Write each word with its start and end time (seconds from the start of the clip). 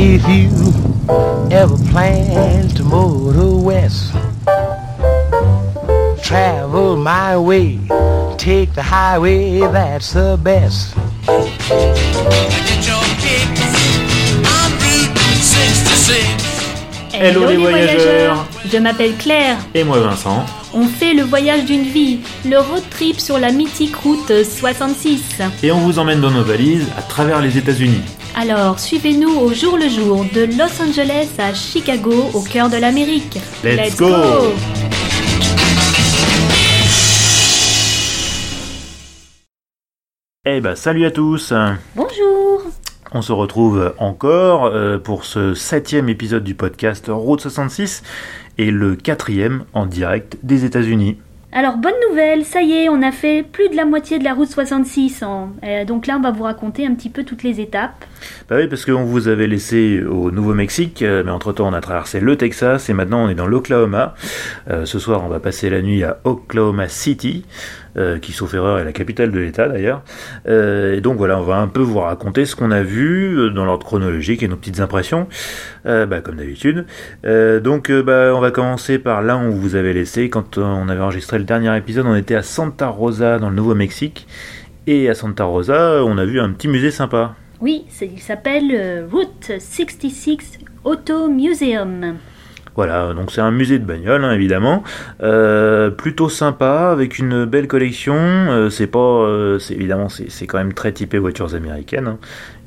If 0.00 0.22
you 0.28 0.48
ever 1.50 1.76
plan 1.90 2.68
to 2.76 2.84
motor 2.84 3.56
west, 3.56 4.12
travel 6.22 6.96
my 6.96 7.36
way, 7.36 7.80
take 8.38 8.74
the 8.74 8.82
highway, 8.82 9.58
that's 9.58 10.12
the 10.12 10.38
best. 10.40 10.94
Hello 17.12 17.48
les 17.48 17.56
voyageurs 17.56 18.46
Je 18.70 18.78
m'appelle 18.78 19.16
Claire. 19.16 19.56
Et 19.74 19.82
moi 19.82 19.98
Vincent. 19.98 20.46
On 20.74 20.86
fait 20.86 21.14
le 21.14 21.24
voyage 21.24 21.64
d'une 21.64 21.82
vie, 21.82 22.20
le 22.44 22.60
road 22.60 22.84
trip 22.88 23.18
sur 23.18 23.36
la 23.40 23.50
mythique 23.50 23.96
route 23.96 24.44
66. 24.44 25.42
Et 25.64 25.72
on 25.72 25.80
vous 25.80 25.98
emmène 25.98 26.20
dans 26.20 26.30
nos 26.30 26.44
valises 26.44 26.86
à 26.96 27.02
travers 27.02 27.40
les 27.40 27.58
États-Unis. 27.58 28.02
Alors, 28.40 28.78
suivez-nous 28.78 29.36
au 29.36 29.52
jour 29.52 29.76
le 29.76 29.88
jour 29.88 30.24
de 30.32 30.42
Los 30.42 30.80
Angeles 30.80 31.28
à 31.38 31.52
Chicago, 31.52 32.12
au 32.34 32.40
cœur 32.40 32.70
de 32.70 32.76
l'Amérique. 32.76 33.36
Let's 33.64 33.96
go. 33.96 34.06
Eh 40.44 40.60
ben, 40.60 40.76
salut 40.76 41.04
à 41.04 41.10
tous 41.10 41.52
Bonjour 41.96 42.62
On 43.10 43.22
se 43.22 43.32
retrouve 43.32 43.92
encore 43.98 44.66
euh, 44.66 44.98
pour 44.98 45.24
ce 45.24 45.54
septième 45.54 46.08
épisode 46.08 46.44
du 46.44 46.54
podcast 46.54 47.06
Route 47.08 47.40
66 47.40 48.04
et 48.56 48.70
le 48.70 48.94
quatrième 48.94 49.64
en 49.72 49.84
direct 49.84 50.38
des 50.44 50.64
États-Unis. 50.64 51.18
Alors, 51.50 51.78
bonne 51.78 51.94
nouvelle, 52.10 52.44
ça 52.44 52.60
y 52.60 52.72
est, 52.72 52.88
on 52.90 53.00
a 53.00 53.10
fait 53.10 53.42
plus 53.42 53.70
de 53.70 53.74
la 53.74 53.86
moitié 53.86 54.18
de 54.18 54.24
la 54.24 54.34
route 54.34 54.48
66. 54.48 55.22
hein. 55.22 55.48
Euh, 55.64 55.86
donc 55.86 56.06
là, 56.06 56.16
on 56.18 56.20
va 56.20 56.30
vous 56.30 56.42
raconter 56.42 56.86
un 56.86 56.94
petit 56.94 57.08
peu 57.08 57.24
toutes 57.24 57.42
les 57.42 57.58
étapes. 57.58 58.04
Bah 58.50 58.56
oui, 58.58 58.66
parce 58.68 58.84
qu'on 58.84 59.04
vous 59.04 59.28
avait 59.28 59.46
laissé 59.46 60.02
au 60.02 60.30
Nouveau-Mexique, 60.30 61.00
euh, 61.00 61.22
mais 61.24 61.30
entre-temps 61.30 61.68
on 61.68 61.72
a 61.72 61.80
traversé 61.80 62.20
le 62.20 62.36
Texas 62.36 62.90
et 62.90 62.92
maintenant 62.92 63.24
on 63.24 63.28
est 63.30 63.34
dans 63.34 63.46
l'Oklahoma. 63.46 64.14
Euh, 64.68 64.84
ce 64.84 64.98
soir 64.98 65.22
on 65.24 65.28
va 65.28 65.40
passer 65.40 65.70
la 65.70 65.80
nuit 65.80 66.04
à 66.04 66.18
Oklahoma 66.24 66.88
City, 66.88 67.44
qui 68.22 68.30
sauf 68.30 68.54
erreur 68.54 68.78
est 68.78 68.84
la 68.84 68.92
capitale 68.92 69.32
de 69.32 69.40
l'État 69.40 69.66
d'ailleurs. 69.66 70.02
Et 70.46 71.00
donc 71.00 71.16
voilà, 71.16 71.36
on 71.40 71.42
va 71.42 71.56
un 71.56 71.66
peu 71.66 71.80
vous 71.80 71.98
raconter 71.98 72.44
ce 72.44 72.54
qu'on 72.54 72.70
a 72.70 72.82
vu 72.82 73.50
dans 73.52 73.64
l'ordre 73.64 73.84
chronologique 73.84 74.44
et 74.44 74.46
nos 74.46 74.54
petites 74.54 74.78
impressions, 74.78 75.26
euh, 75.88 76.06
bah, 76.06 76.20
comme 76.20 76.36
d'habitude. 76.36 76.86
Euh, 77.24 77.60
donc 77.60 77.90
euh, 77.90 78.02
bah, 78.02 78.32
on 78.34 78.40
va 78.40 78.50
commencer 78.50 78.98
par 78.98 79.22
là 79.22 79.36
où 79.36 79.40
on 79.40 79.50
vous 79.50 79.74
avait 79.74 79.92
laissé. 79.92 80.28
Quand 80.30 80.58
on 80.58 80.88
avait 80.88 81.00
enregistré 81.00 81.38
le 81.38 81.44
dernier 81.44 81.76
épisode, 81.76 82.06
on 82.06 82.14
était 82.14 82.34
à 82.34 82.42
Santa 82.42 82.88
Rosa 82.88 83.38
dans 83.38 83.50
le 83.50 83.56
Nouveau-Mexique. 83.56 84.26
Et 84.86 85.08
à 85.08 85.14
Santa 85.14 85.44
Rosa, 85.44 86.02
on 86.04 86.16
a 86.18 86.24
vu 86.24 86.40
un 86.40 86.50
petit 86.50 86.68
musée 86.68 86.90
sympa. 86.90 87.34
Oui, 87.60 87.84
il 88.00 88.20
s'appelle 88.20 89.06
Route 89.10 89.52
66 89.58 90.58
Auto 90.84 91.28
Museum. 91.28 92.16
Voilà, 92.76 93.12
donc 93.12 93.32
c'est 93.32 93.40
un 93.40 93.50
musée 93.50 93.80
de 93.80 93.84
bagnole, 93.84 94.24
hein, 94.24 94.30
évidemment, 94.32 94.84
Euh, 95.20 95.90
plutôt 95.90 96.28
sympa, 96.28 96.90
avec 96.92 97.18
une 97.18 97.44
belle 97.44 97.66
collection. 97.66 98.14
Euh, 98.14 98.70
c'est 98.70 98.86
pas, 98.86 98.98
euh, 99.00 99.58
c'est 99.58 99.74
évidemment, 99.74 100.08
c'est 100.08 100.30
c'est 100.30 100.46
quand 100.46 100.58
même 100.58 100.72
très 100.72 100.92
typé 100.92 101.18
voitures 101.18 101.56
américaines. 101.56 102.06
hein. 102.06 102.18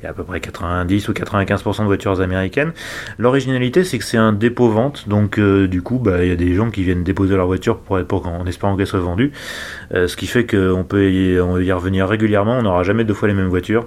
Il 0.02 0.06
y 0.06 0.08
a 0.08 0.10
à 0.10 0.14
peu 0.14 0.24
près 0.24 0.40
90 0.40 1.08
ou 1.08 1.12
95% 1.12 1.80
de 1.82 1.84
voitures 1.84 2.20
américaines. 2.20 2.72
L'originalité, 3.18 3.84
c'est 3.84 3.98
que 3.98 4.04
c'est 4.04 4.16
un 4.16 4.32
dépôt-vente, 4.32 5.08
donc 5.08 5.38
euh, 5.38 5.68
du 5.68 5.80
coup, 5.80 5.98
bah, 6.00 6.24
il 6.24 6.28
y 6.28 6.32
a 6.32 6.36
des 6.36 6.54
gens 6.54 6.70
qui 6.72 6.82
viennent 6.82 7.04
déposer 7.04 7.36
leur 7.36 7.46
voiture 7.46 7.78
pour, 7.78 8.02
pour 8.04 8.26
en 8.26 8.44
espérant 8.46 8.76
qu'elle 8.76 8.88
soit 8.88 8.98
vendue, 8.98 9.30
Euh, 9.94 10.08
ce 10.08 10.16
qui 10.16 10.26
fait 10.26 10.44
qu'on 10.46 10.84
peut 10.88 11.10
y, 11.12 11.38
on 11.40 11.54
peut 11.54 11.64
y 11.64 11.70
revenir 11.70 12.08
régulièrement. 12.08 12.58
On 12.58 12.62
n'aura 12.62 12.82
jamais 12.82 13.04
deux 13.04 13.14
fois 13.14 13.28
les 13.28 13.34
mêmes 13.34 13.46
voitures, 13.48 13.86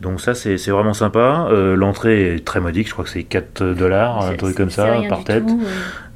donc 0.00 0.20
ça, 0.20 0.34
c'est 0.34 0.56
vraiment 0.70 0.94
sympa. 0.94 1.46
Euh, 1.52 1.76
L'entrée 1.76 2.34
est 2.34 2.44
très 2.44 2.58
modique, 2.60 2.88
je 2.88 2.92
crois 2.94 3.04
que 3.04 3.10
c'est 3.10 3.22
4 3.22 3.62
dollars, 3.74 4.24
un 4.24 4.34
truc 4.34 4.56
comme 4.56 4.70
ça, 4.70 4.96
par 5.08 5.22
tête. 5.22 5.46
tout. 5.46 5.62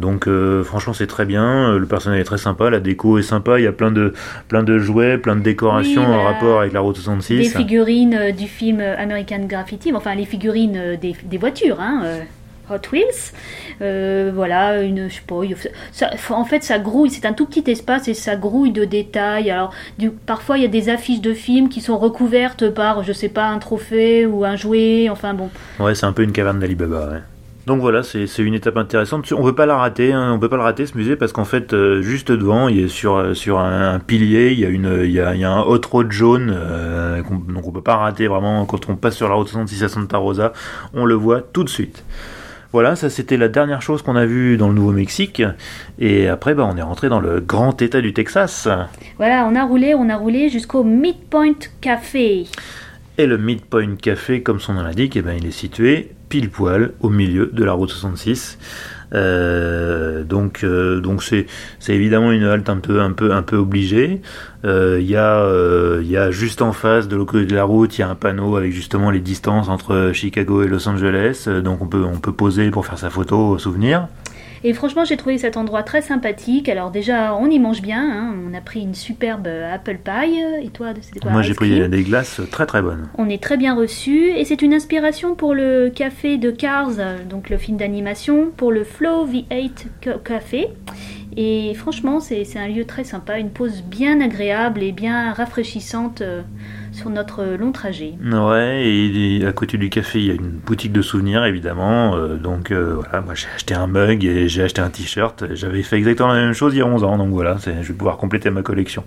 Donc 0.00 0.28
franchement 0.64 0.92
c'est 0.92 1.06
très 1.06 1.24
bien, 1.24 1.74
le 1.78 1.86
personnel 1.86 2.20
est 2.20 2.24
très 2.24 2.36
sympa, 2.36 2.68
la 2.68 2.80
déco 2.80 3.16
est 3.18 3.22
sympa, 3.22 3.58
il 3.58 3.64
y 3.64 3.66
a 3.66 3.72
plein 3.72 3.90
de 3.90 4.12
plein 4.48 4.62
de 4.62 4.78
jouets, 4.78 5.16
plein 5.16 5.36
de 5.36 5.40
décorations 5.40 6.02
Oui, 6.02 6.06
en 6.06 6.12
voilà. 6.20 6.30
rapport 6.32 6.60
avec 6.60 6.74
la 6.74 6.80
route 6.80 6.96
Des 6.96 7.02
66. 7.02 7.56
figurines 7.56 8.14
euh, 8.14 8.30
du 8.30 8.46
film 8.46 8.80
euh, 8.80 8.94
Graffiti, 9.40 9.92
enfin 9.94 10.14
les 10.14 10.24
figurines 10.24 10.76
euh, 10.76 10.96
des, 10.96 11.38
voitures, 11.38 11.80
hein, 11.80 12.02
euh, 12.04 12.20
Hot 12.70 12.80
Wheels. 12.92 13.32
Euh, 13.82 14.32
voilà, 14.34 14.82
une, 14.82 15.08
je 15.08 15.14
sais 15.14 15.20
pas, 15.26 16.34
en 16.34 16.44
fait 16.44 16.64
ça 16.64 16.78
grouille, 16.78 17.10
c'est 17.10 17.26
un 17.26 17.32
tout 17.32 17.46
petit 17.46 17.70
espace 17.70 18.08
et 18.08 18.14
ça 18.14 18.36
grouille 18.36 18.72
de 18.72 18.84
détails. 18.84 19.50
Alors 19.50 19.72
parfois 20.26 20.58
il 20.58 20.62
y 20.62 20.66
a 20.66 20.68
des 20.68 20.88
affiches 20.88 21.20
de 21.20 21.34
films 21.34 21.68
qui 21.68 21.80
sont 21.80 21.98
recouvertes 21.98 22.70
par, 22.70 23.02
je 23.02 23.12
sais 23.12 23.28
pas, 23.28 23.46
un 23.46 23.58
trophée 23.58 24.26
ou 24.26 24.44
un 24.44 24.56
jouet, 24.56 25.08
enfin 25.10 25.34
bon. 25.34 25.50
Ouais, 25.78 25.94
c'est 25.94 26.06
un 26.06 26.12
peu 26.12 26.22
une 26.22 26.32
caverne 26.32 26.58
d'Alibaba. 26.58 27.10
Ouais. 27.10 27.35
Donc 27.66 27.80
voilà, 27.80 28.04
c'est 28.04 28.26
une 28.38 28.54
étape 28.54 28.76
intéressante. 28.76 29.32
On 29.32 29.42
peut 29.42 29.54
pas 29.54 29.66
la 29.66 29.76
rater, 29.76 30.12
hein, 30.12 30.30
on 30.32 30.38
peut 30.38 30.48
pas 30.48 30.56
le 30.56 30.62
rater 30.62 30.86
ce 30.86 30.96
musée 30.96 31.16
parce 31.16 31.32
qu'en 31.32 31.44
fait, 31.44 31.72
euh, 31.72 32.00
juste 32.00 32.30
devant, 32.30 32.68
il 32.68 32.78
est 32.78 32.88
sur 32.88 33.16
euh, 33.16 33.34
sur 33.34 33.58
un, 33.58 33.94
un 33.94 33.98
pilier, 33.98 34.52
il 34.52 34.60
y 34.60 34.64
a 34.64 34.68
une 34.68 35.00
il 35.02 35.10
y 35.10 35.18
a, 35.20 35.34
il 35.34 35.40
y 35.40 35.44
a 35.44 35.50
un 35.50 35.62
hot 35.62 35.80
road 35.90 36.12
jaune, 36.12 36.54
euh, 36.56 37.22
qu'on- 37.24 37.38
donc 37.52 37.66
on 37.66 37.72
peut 37.72 37.82
pas 37.82 37.96
rater 37.96 38.28
vraiment 38.28 38.64
quand 38.66 38.88
on 38.88 38.94
passe 38.94 39.16
sur 39.16 39.28
la 39.28 39.34
route 39.34 39.48
66 39.48 39.82
à 39.82 39.88
Santa 39.88 40.16
Rosa, 40.18 40.52
on 40.94 41.04
le 41.04 41.14
voit 41.14 41.40
tout 41.40 41.64
de 41.64 41.68
suite. 41.68 42.04
Voilà, 42.72 42.94
ça 42.94 43.10
c'était 43.10 43.36
la 43.36 43.48
dernière 43.48 43.82
chose 43.82 44.02
qu'on 44.02 44.14
a 44.16 44.26
vue 44.26 44.56
dans 44.56 44.68
le 44.68 44.74
Nouveau-Mexique. 44.74 45.42
Et 45.98 46.28
après, 46.28 46.54
bah, 46.54 46.68
on 46.72 46.76
est 46.76 46.82
rentré 46.82 47.08
dans 47.08 47.20
le 47.20 47.40
grand 47.40 47.80
état 47.82 48.00
du 48.00 48.12
Texas. 48.12 48.68
Voilà, 49.16 49.44
on 49.50 49.54
a 49.56 49.64
roulé, 49.64 49.94
on 49.96 50.08
a 50.08 50.16
roulé 50.16 50.50
jusqu'au 50.50 50.84
Midpoint 50.84 51.54
Café. 51.80 52.44
Et 53.18 53.26
le 53.26 53.38
Midpoint 53.38 53.96
Café, 53.96 54.42
comme 54.42 54.60
son 54.60 54.74
nom 54.74 54.82
l'indique, 54.82 55.16
eh 55.16 55.22
ben, 55.22 55.36
il 55.36 55.46
est 55.46 55.50
situé 55.52 56.10
pile 56.28 56.50
poil 56.50 56.92
au 57.00 57.08
milieu 57.08 57.50
de 57.52 57.64
la 57.64 57.72
route 57.72 57.90
66. 57.90 58.58
Euh, 59.14 60.24
donc, 60.24 60.64
euh, 60.64 61.00
donc 61.00 61.22
c'est, 61.22 61.46
c'est 61.78 61.94
évidemment 61.94 62.32
une 62.32 62.42
halte 62.42 62.68
un 62.68 62.78
peu, 62.78 63.00
un 63.00 63.12
peu, 63.12 63.32
un 63.32 63.42
peu 63.42 63.56
obligée. 63.56 64.20
Euh, 64.64 64.98
Il 65.00 65.08
y 65.08 65.16
a, 65.16 65.48
y 66.02 66.16
a 66.16 66.30
juste 66.30 66.62
en 66.62 66.72
face 66.72 67.08
de 67.08 67.16
l'autre 67.16 67.32
côté 67.32 67.46
de 67.46 67.54
la 67.54 67.64
route, 67.64 67.96
il 67.98 68.00
y 68.00 68.04
a 68.04 68.08
un 68.08 68.14
panneau 68.14 68.56
avec 68.56 68.72
justement 68.72 69.10
les 69.10 69.20
distances 69.20 69.68
entre 69.68 70.10
Chicago 70.12 70.62
et 70.62 70.68
Los 70.68 70.88
Angeles. 70.88 71.48
Donc, 71.62 71.82
on 71.82 71.86
peut, 71.86 72.04
on 72.04 72.18
peut 72.18 72.32
poser 72.32 72.70
pour 72.70 72.86
faire 72.86 72.98
sa 72.98 73.10
photo 73.10 73.50
au 73.50 73.58
souvenir. 73.58 74.08
Et 74.64 74.72
franchement, 74.72 75.04
j'ai 75.04 75.16
trouvé 75.16 75.38
cet 75.38 75.56
endroit 75.56 75.82
très 75.82 76.02
sympathique. 76.02 76.68
Alors 76.68 76.90
déjà, 76.90 77.34
on 77.36 77.46
y 77.50 77.58
mange 77.58 77.82
bien. 77.82 78.00
hein. 78.02 78.34
On 78.48 78.54
a 78.54 78.60
pris 78.60 78.80
une 78.80 78.94
superbe 78.94 79.46
euh, 79.46 79.74
apple 79.74 79.98
pie. 80.02 80.40
Et 80.62 80.68
toi, 80.68 80.88
c'était 81.00 81.20
quoi 81.20 81.30
Moi, 81.30 81.42
j'ai 81.42 81.54
pris 81.54 81.88
des 81.88 82.02
glaces 82.02 82.40
très 82.50 82.66
très 82.66 82.82
bonnes. 82.82 83.08
On 83.18 83.28
est 83.28 83.42
très 83.42 83.56
bien 83.56 83.74
reçu 83.74 84.30
et 84.30 84.44
c'est 84.44 84.62
une 84.62 84.74
inspiration 84.74 85.34
pour 85.34 85.54
le 85.54 85.90
café 85.94 86.36
de 86.38 86.50
Cars, 86.50 86.90
euh, 86.98 87.18
donc 87.28 87.50
le 87.50 87.58
film 87.58 87.76
d'animation, 87.76 88.50
pour 88.56 88.72
le 88.72 88.84
Flow 88.84 89.26
V8 89.26 89.86
Ca- 90.02 90.18
Café. 90.24 90.68
Et 91.38 91.74
franchement, 91.74 92.20
c'est 92.20 92.46
un 92.56 92.68
lieu 92.68 92.86
très 92.86 93.04
sympa, 93.04 93.38
une 93.38 93.50
pause 93.50 93.82
bien 93.82 94.22
agréable 94.22 94.82
et 94.82 94.92
bien 94.92 95.34
rafraîchissante 95.34 96.22
euh, 96.22 96.40
sur 96.92 97.10
notre 97.10 97.44
long 97.58 97.72
trajet. 97.72 98.14
Ouais, 98.24 98.88
et 98.88 99.44
à 99.44 99.52
côté 99.52 99.76
du 99.76 99.90
café, 99.90 100.18
il 100.18 100.26
y 100.26 100.30
a 100.30 100.34
une 100.34 100.48
boutique 100.48 100.92
de 100.92 101.02
souvenirs, 101.02 101.44
évidemment. 101.44 102.16
euh, 102.16 102.36
donc 102.36 102.70
euh, 102.70 102.94
voilà, 102.94 103.20
moi 103.20 103.34
j'ai 103.34 103.48
acheté 103.54 103.74
un 103.74 103.86
mug 103.86 104.24
et 104.24 104.48
j'ai 104.48 104.62
acheté 104.62 104.80
un 104.80 104.88
t-shirt. 104.88 105.44
J'avais 105.52 105.82
fait 105.82 105.96
exactement 105.98 106.32
la 106.32 106.40
même 106.40 106.54
chose 106.54 106.74
il 106.74 106.78
y 106.78 106.82
a 106.82 106.86
11 106.86 107.04
ans, 107.04 107.18
donc 107.18 107.30
voilà, 107.30 107.58
je 107.66 107.70
vais 107.70 107.94
pouvoir 107.94 108.16
compléter 108.16 108.48
ma 108.48 108.62
collection. 108.62 109.04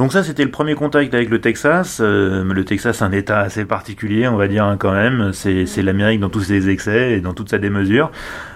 Donc 0.00 0.14
ça, 0.14 0.24
c'était 0.24 0.44
le 0.44 0.50
premier 0.50 0.74
contact 0.74 1.12
avec 1.12 1.28
le 1.28 1.42
Texas. 1.42 2.00
Euh, 2.00 2.42
le 2.42 2.64
Texas, 2.64 3.02
un 3.02 3.12
état 3.12 3.40
assez 3.40 3.66
particulier, 3.66 4.26
on 4.28 4.36
va 4.36 4.48
dire 4.48 4.64
hein, 4.64 4.78
quand 4.78 4.92
même. 4.92 5.34
C'est 5.34 5.66
c'est 5.66 5.82
l'Amérique 5.82 6.20
dans 6.20 6.30
tous 6.30 6.40
ses 6.40 6.70
excès 6.70 7.18
et 7.18 7.20
dans 7.20 7.34
toute 7.34 7.50
sa 7.50 7.58
démesure. 7.58 8.10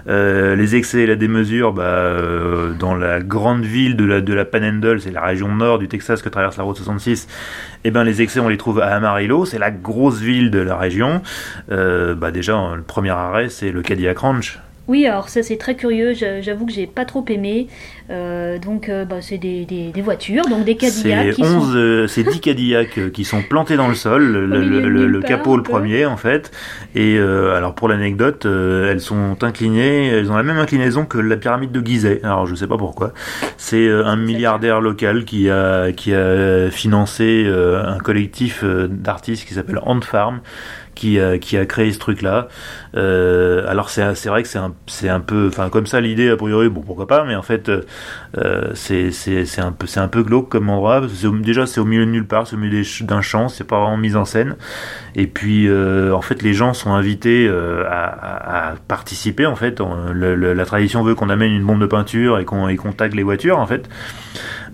Euh, 0.08 0.56
les 0.56 0.74
excès 0.74 1.00
et 1.00 1.06
la 1.06 1.16
démesure, 1.16 1.74
bah, 1.74 1.82
euh, 1.82 2.72
dans 2.72 2.94
la 2.94 3.20
grande 3.20 3.60
ville 3.60 3.94
de 3.94 4.06
la, 4.06 4.22
de 4.22 4.32
la 4.32 4.46
Panhandle, 4.46 5.02
c'est 5.02 5.10
la 5.10 5.20
région 5.20 5.54
nord 5.54 5.78
du 5.78 5.86
Texas 5.86 6.22
que 6.22 6.30
traverse 6.30 6.56
la 6.56 6.64
route 6.64 6.78
66, 6.78 7.28
eh 7.84 7.90
ben 7.90 8.04
les 8.04 8.22
excès 8.22 8.40
on 8.40 8.48
les 8.48 8.56
trouve 8.56 8.80
à 8.80 8.86
Amarillo, 8.94 9.44
c'est 9.44 9.58
la 9.58 9.70
grosse 9.70 10.20
ville 10.20 10.50
de 10.50 10.60
la 10.60 10.78
région. 10.78 11.20
Bah 11.68 12.30
déjà 12.30 12.74
le 12.74 12.80
premier 12.80 13.10
arrêt 13.10 13.50
c'est 13.50 13.70
le 13.70 13.82
Cadillac 13.82 14.16
Ranch. 14.16 14.60
Oui, 14.86 15.06
alors 15.06 15.30
ça 15.30 15.42
c'est 15.42 15.56
très 15.56 15.76
curieux, 15.76 16.12
j'a- 16.12 16.42
j'avoue 16.42 16.66
que 16.66 16.72
j'ai 16.72 16.86
pas 16.86 17.06
trop 17.06 17.24
aimé. 17.30 17.68
Euh, 18.10 18.58
donc 18.58 18.90
euh, 18.90 19.06
bah, 19.06 19.16
c'est 19.22 19.38
des, 19.38 19.64
des- 19.64 19.90
des 19.92 20.02
voitures, 20.02 20.44
donc 20.46 20.64
des 20.66 20.76
Cadillacs 20.76 21.28
C'est 21.28 21.32
qui 21.36 21.42
11, 21.42 21.48
sont... 21.72 21.74
euh, 21.74 22.06
c'est 22.06 22.22
10 22.22 22.40
Cadillacs 22.40 22.98
euh, 22.98 23.08
qui 23.08 23.24
sont 23.24 23.40
plantés 23.42 23.76
dans 23.78 23.88
le 23.88 23.94
sol, 23.94 24.22
le, 24.22 25.20
capot 25.22 25.56
le 25.56 25.62
premier 25.62 26.04
en 26.04 26.18
fait. 26.18 26.50
Et 26.94 27.18
alors 27.18 27.74
pour 27.74 27.88
l'anecdote, 27.88 28.44
elles 28.44 29.00
sont 29.00 29.42
inclinées, 29.42 30.08
elles 30.08 30.30
ont 30.30 30.36
la 30.36 30.42
même 30.42 30.58
inclinaison 30.58 31.06
que 31.06 31.16
la 31.16 31.36
pyramide 31.38 31.72
de 31.72 31.80
Gizeh. 31.84 32.20
Alors 32.22 32.46
je 32.46 32.54
sais 32.54 32.66
pas 32.66 32.76
pourquoi. 32.76 33.14
C'est 33.56 33.88
un 33.90 34.16
milliardaire 34.16 34.82
local 34.82 35.24
qui 35.24 35.48
a 35.48 35.92
qui 35.92 36.14
a 36.14 36.70
financé 36.70 37.46
un 37.50 37.98
collectif 37.98 38.62
d'artistes 38.64 39.46
qui 39.48 39.54
s'appelle 39.54 39.80
Ant 39.82 40.02
Farm 40.02 40.40
qui 40.94 41.20
a, 41.20 41.38
qui 41.38 41.56
a 41.56 41.66
créé 41.66 41.92
ce 41.92 41.98
truc-là. 41.98 42.48
Euh, 42.96 43.64
alors 43.68 43.90
c'est 43.90 44.26
vrai 44.26 44.42
que 44.42 44.48
c'est 44.48 44.58
un 44.58 44.74
un 45.04 45.20
peu 45.20 45.48
enfin 45.48 45.68
comme 45.68 45.86
ça 45.86 46.00
l'idée 46.00 46.30
a 46.30 46.36
priori 46.36 46.68
bon 46.68 46.80
pourquoi 46.80 47.06
pas 47.06 47.24
mais 47.24 47.34
en 47.34 47.42
fait 47.42 47.70
euh, 48.38 48.70
c'est 48.74 49.10
un 49.58 49.72
peu 49.72 49.86
c'est 49.86 50.00
un 50.00 50.08
peu 50.08 50.22
glauque 50.22 50.48
comme 50.48 50.70
endroit 50.70 51.02
déjà 51.40 51.66
c'est 51.66 51.80
au 51.80 51.84
milieu 51.84 52.04
de 52.04 52.10
nulle 52.10 52.26
part 52.26 52.46
c'est 52.46 52.56
au 52.56 52.58
milieu 52.58 52.82
d'un 53.02 53.20
champ 53.20 53.48
c'est 53.48 53.64
pas 53.64 53.80
vraiment 53.80 53.96
mise 53.96 54.16
en 54.16 54.24
scène. 54.24 54.56
Et 55.14 55.26
puis 55.26 55.68
euh, 55.68 56.12
en 56.12 56.22
fait 56.22 56.42
les 56.42 56.54
gens 56.54 56.74
sont 56.74 56.92
invités 56.92 57.46
euh, 57.48 57.84
à, 57.88 58.74
participer 58.88 59.46
en 59.46 59.56
fait. 59.56 59.80
La 60.14 60.64
tradition 60.64 61.02
veut 61.02 61.14
qu'on 61.14 61.30
amène 61.30 61.52
une 61.52 61.64
bombe 61.64 61.80
de 61.80 61.86
peinture 61.86 62.38
et 62.38 62.44
qu'on 62.44 62.68
et 62.68 62.76
qu'on 62.76 62.92
tague 62.92 63.14
les 63.14 63.22
voitures 63.22 63.58
en 63.58 63.66
fait 63.66 63.88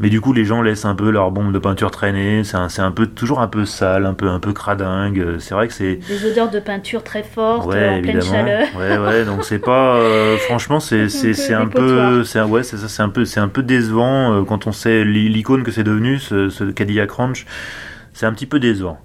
mais 0.01 0.09
du 0.09 0.21
coup 0.21 0.33
les 0.33 0.45
gens 0.45 0.63
laissent 0.63 0.85
un 0.87 0.95
peu 0.97 1.11
leur 1.11 1.31
bombe 1.31 1.53
de 1.53 1.59
peinture 1.61 1.91
traîner 1.93 2.43
c'est 2.43 2.57
un, 2.57 2.69
un 2.79 2.91
peu 2.91 3.07
toujours 3.07 3.41
un 3.41 3.47
peu 3.49 3.65
sale 3.65 4.07
un 4.07 4.15
peu 4.15 4.29
un 4.29 4.41
peu 4.41 4.53
cradingue 4.53 5.37
c'est 5.39 5.55
vrai 5.55 5.69
que 5.69 5.75
c'est 5.75 5.97
Des 6.09 6.25
odeurs 6.31 6.51
de 6.51 6.59
peinture 6.59 7.05
très 7.05 7.23
fortes, 7.23 7.67
Ouais, 7.67 7.89
en 7.89 8.01
pleine 8.03 8.17
évidemment. 8.17 8.33
chaleur. 8.47 8.67
Ouais, 8.79 8.99
ouais, 8.99 9.25
donc 9.25 9.45
c'est 9.45 9.59
pas. 9.59 9.97
euh, 9.97 10.37
franchement, 10.39 10.81
c'est 10.81 11.09
c'est 11.35 11.55
un 11.55 11.67
peu, 11.67 12.25
c'est 12.25 12.41
ouais, 12.43 12.63
c'est 12.63 12.77
ça, 12.79 12.89
c'est 12.89 13.03
un 13.03 13.09
peu 13.11 13.25
c'est 13.25 13.41
un 13.41 13.49
peu 13.49 13.63
décevant 13.63 14.33
euh, 14.33 14.43
quand 14.45 14.67
on 14.67 14.73
sait 14.73 15.05
l'i- 15.05 15.29
l'icône 15.29 15.63
que 15.63 15.71
c'est 15.71 15.85
devenu 15.85 16.19
ce, 16.19 16.49
ce 16.49 16.65
Cadillac 16.65 17.11
Ranch. 17.11 17.47
C'est 18.13 18.27
un 18.27 18.33
petit 18.33 18.47
peu 18.47 18.59
décevant. 18.59 18.99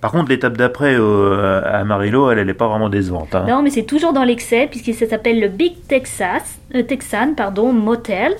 Par 0.00 0.10
contre, 0.12 0.28
l'étape 0.30 0.56
d'après 0.56 0.96
euh, 0.98 1.62
à 1.64 1.78
Amarillo, 1.80 2.30
elle, 2.30 2.38
elle 2.38 2.50
est 2.50 2.54
pas 2.54 2.68
vraiment 2.68 2.88
décevante. 2.90 3.34
hein. 3.34 3.44
Non, 3.48 3.62
mais 3.62 3.70
c'est 3.70 3.84
toujours 3.84 4.12
dans 4.12 4.24
l'excès, 4.24 4.68
puisque 4.70 4.92
ça 4.98 5.06
s'appelle 5.08 5.40
le 5.40 5.48
Big 5.48 5.74
Texas, 5.88 6.58
euh, 6.74 6.82
Texan 6.82 7.34
pardon, 7.36 7.72
Motel, 7.72 8.34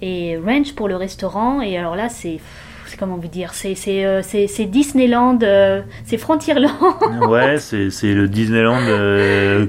et 0.00 0.36
Ranch 0.36 0.74
pour 0.74 0.88
le 0.88 0.96
restaurant. 0.96 1.60
Et 1.60 1.76
alors 1.76 1.96
là, 1.96 2.08
c'est. 2.08 2.38
C'est 2.88 2.98
Comment 2.98 3.16
vous 3.16 3.28
dire 3.28 3.54
C'est 3.54 3.74
c'est, 3.74 4.04
euh, 4.04 4.22
Disneyland, 4.66 5.38
euh, 5.42 5.82
c'est 6.04 6.18
Frontierland. 6.18 6.70
Ouais, 7.28 7.58
c'est 7.58 7.90
c'est 7.90 8.12
le 8.14 8.28
Disneyland 8.28 8.80
euh, 8.88 9.66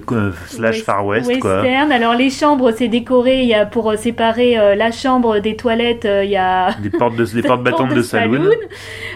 slash 0.47 0.83
Far 0.83 1.05
West, 1.05 1.39
quoi. 1.39 1.61
Western. 1.61 1.91
Alors 1.91 2.15
les 2.15 2.29
chambres, 2.29 2.71
c'est 2.71 2.87
décoré. 2.87 3.41
Il 3.41 3.49
y 3.49 3.53
a 3.53 3.65
pour 3.65 3.93
séparer 3.97 4.57
euh, 4.57 4.75
la 4.75 4.91
chambre 4.91 5.39
des 5.39 5.55
toilettes, 5.55 6.05
euh, 6.05 6.23
il 6.23 6.31
y 6.31 6.37
a 6.37 6.71
Des 6.81 6.89
portes 6.89 7.15
de 7.15 7.25
des 7.25 7.41
portes 7.47 7.63
battantes 7.63 7.93
de 7.93 8.01
saloon. 8.01 8.49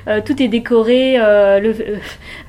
Euh, 0.08 0.20
tout 0.26 0.42
est 0.42 0.48
décoré 0.48 1.18
le- 1.18 1.76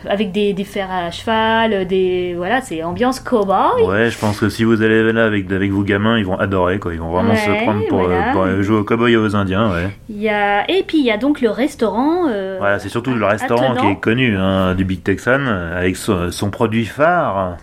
avec 0.09 0.33
des, 0.33 0.53
des 0.53 0.65
fers 0.65 0.91
à 0.91 1.11
cheval, 1.11 1.87
des 1.87 2.35
voilà, 2.37 2.61
c'est 2.61 2.83
ambiance 2.83 3.21
cowboy. 3.21 3.83
Ouais, 3.87 4.11
je 4.11 4.19
pense 4.19 4.39
que 4.39 4.49
si 4.49 4.65
vous 4.65 4.83
allez 4.83 5.13
là 5.13 5.25
avec, 5.27 5.51
avec 5.51 5.71
vos 5.71 5.83
gamins, 5.83 6.19
ils 6.19 6.27
vont 6.27 6.39
adorer, 6.39 6.79
quoi. 6.79 6.93
Ils 6.93 7.01
vont 7.01 7.11
vraiment 7.11 7.35
se 7.35 7.63
prendre 7.63 7.87
pour, 7.89 8.01
voilà. 8.05 8.33
pour, 8.33 8.47
jouer 8.63 8.79
aux 8.79 8.85
cowboys 8.85 9.13
et 9.13 9.17
aux 9.17 9.37
indiens, 9.37 9.71
ouais. 9.73 9.89
Il 10.09 10.21
y 10.21 10.29
a 10.29 10.69
et 10.71 10.83
puis 10.83 10.99
il 10.99 11.05
y 11.05 11.11
a 11.11 11.17
donc 11.17 11.41
le 11.45 11.51
restaurant. 11.51 12.27
euh, 12.29 12.57
Voilà, 12.59 12.79
c'est 12.79 12.89
surtout 12.89 13.15
le 13.15 13.25
restaurant 13.25 13.73
attenant. 13.73 13.81
qui 13.87 13.93
est 13.93 14.01
connu 14.01 14.37
hein, 14.37 14.75
du 14.75 14.85
Big 14.85 15.03
Texan, 15.03 15.47
avec 15.47 15.97
son, 15.97 16.31
son 16.31 16.51
produit 16.51 16.85
phare, 16.87 17.57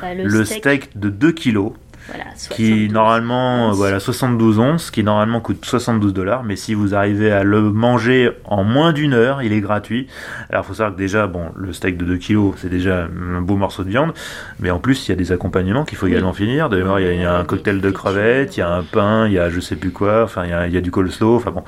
Bah, 0.00 0.14
le, 0.14 0.44
steak. 0.44 0.98
de 0.98 1.10
2 1.10 1.32
kilos, 1.32 1.72
voilà, 2.08 2.24
qui 2.34 2.88
72 2.88 2.92
normalement, 2.92 3.68
onces. 3.70 3.76
voilà, 3.76 3.98
72 4.00 4.58
onces, 4.58 4.90
qui 4.90 5.02
normalement 5.02 5.40
coûte 5.40 5.64
72 5.64 6.12
dollars, 6.12 6.44
mais 6.44 6.56
si 6.56 6.74
vous 6.74 6.94
arrivez 6.94 7.30
à 7.32 7.44
le 7.44 7.60
manger 7.62 8.30
en 8.44 8.62
moins 8.64 8.92
d'une 8.92 9.14
heure, 9.14 9.42
il 9.42 9.52
est 9.52 9.60
gratuit. 9.60 10.06
Alors, 10.50 10.66
faut 10.66 10.74
savoir 10.74 10.94
que 10.94 10.98
déjà, 10.98 11.26
bon, 11.26 11.46
le 11.56 11.72
steak 11.72 11.96
de 11.96 12.04
2 12.04 12.16
kilos, 12.18 12.54
c'est 12.58 12.68
déjà 12.68 13.04
un 13.36 13.40
beau 13.40 13.56
morceau 13.56 13.84
de 13.84 13.88
viande, 13.88 14.12
mais 14.60 14.70
en 14.70 14.78
plus, 14.78 15.06
il 15.08 15.10
y 15.10 15.12
a 15.12 15.16
des 15.16 15.32
accompagnements 15.32 15.84
qu'il 15.84 15.96
faut 15.96 16.06
Oui. 16.06 16.12
également 16.12 16.32
finir. 16.34 16.68
D'ailleurs, 16.68 16.98
il 17.00 17.06
y 17.06 17.08
a- 17.08 17.12
il 17.12 17.20
y, 17.20 17.24
a 17.24 17.36
un 17.38 17.44
cocktail 17.44 17.80
de 17.80 17.90
crevettes, 17.90 18.56
il 18.56 18.60
y 18.60 18.62
a 18.62 18.70
un 18.70 18.82
pain, 18.82 19.26
il 19.26 19.32
y 19.32 19.38
a 19.38 19.48
je 19.50 19.60
sais 19.60 19.76
plus 19.76 19.90
quoi, 19.90 20.24
enfin, 20.24 20.44
il 20.44 20.50
y 20.50 20.52
a, 20.52 20.66
il 20.66 20.72
y 20.74 20.76
a 20.76 20.80
du 20.80 20.90
coleslaw, 20.90 21.36
enfin 21.36 21.50
bon. 21.52 21.64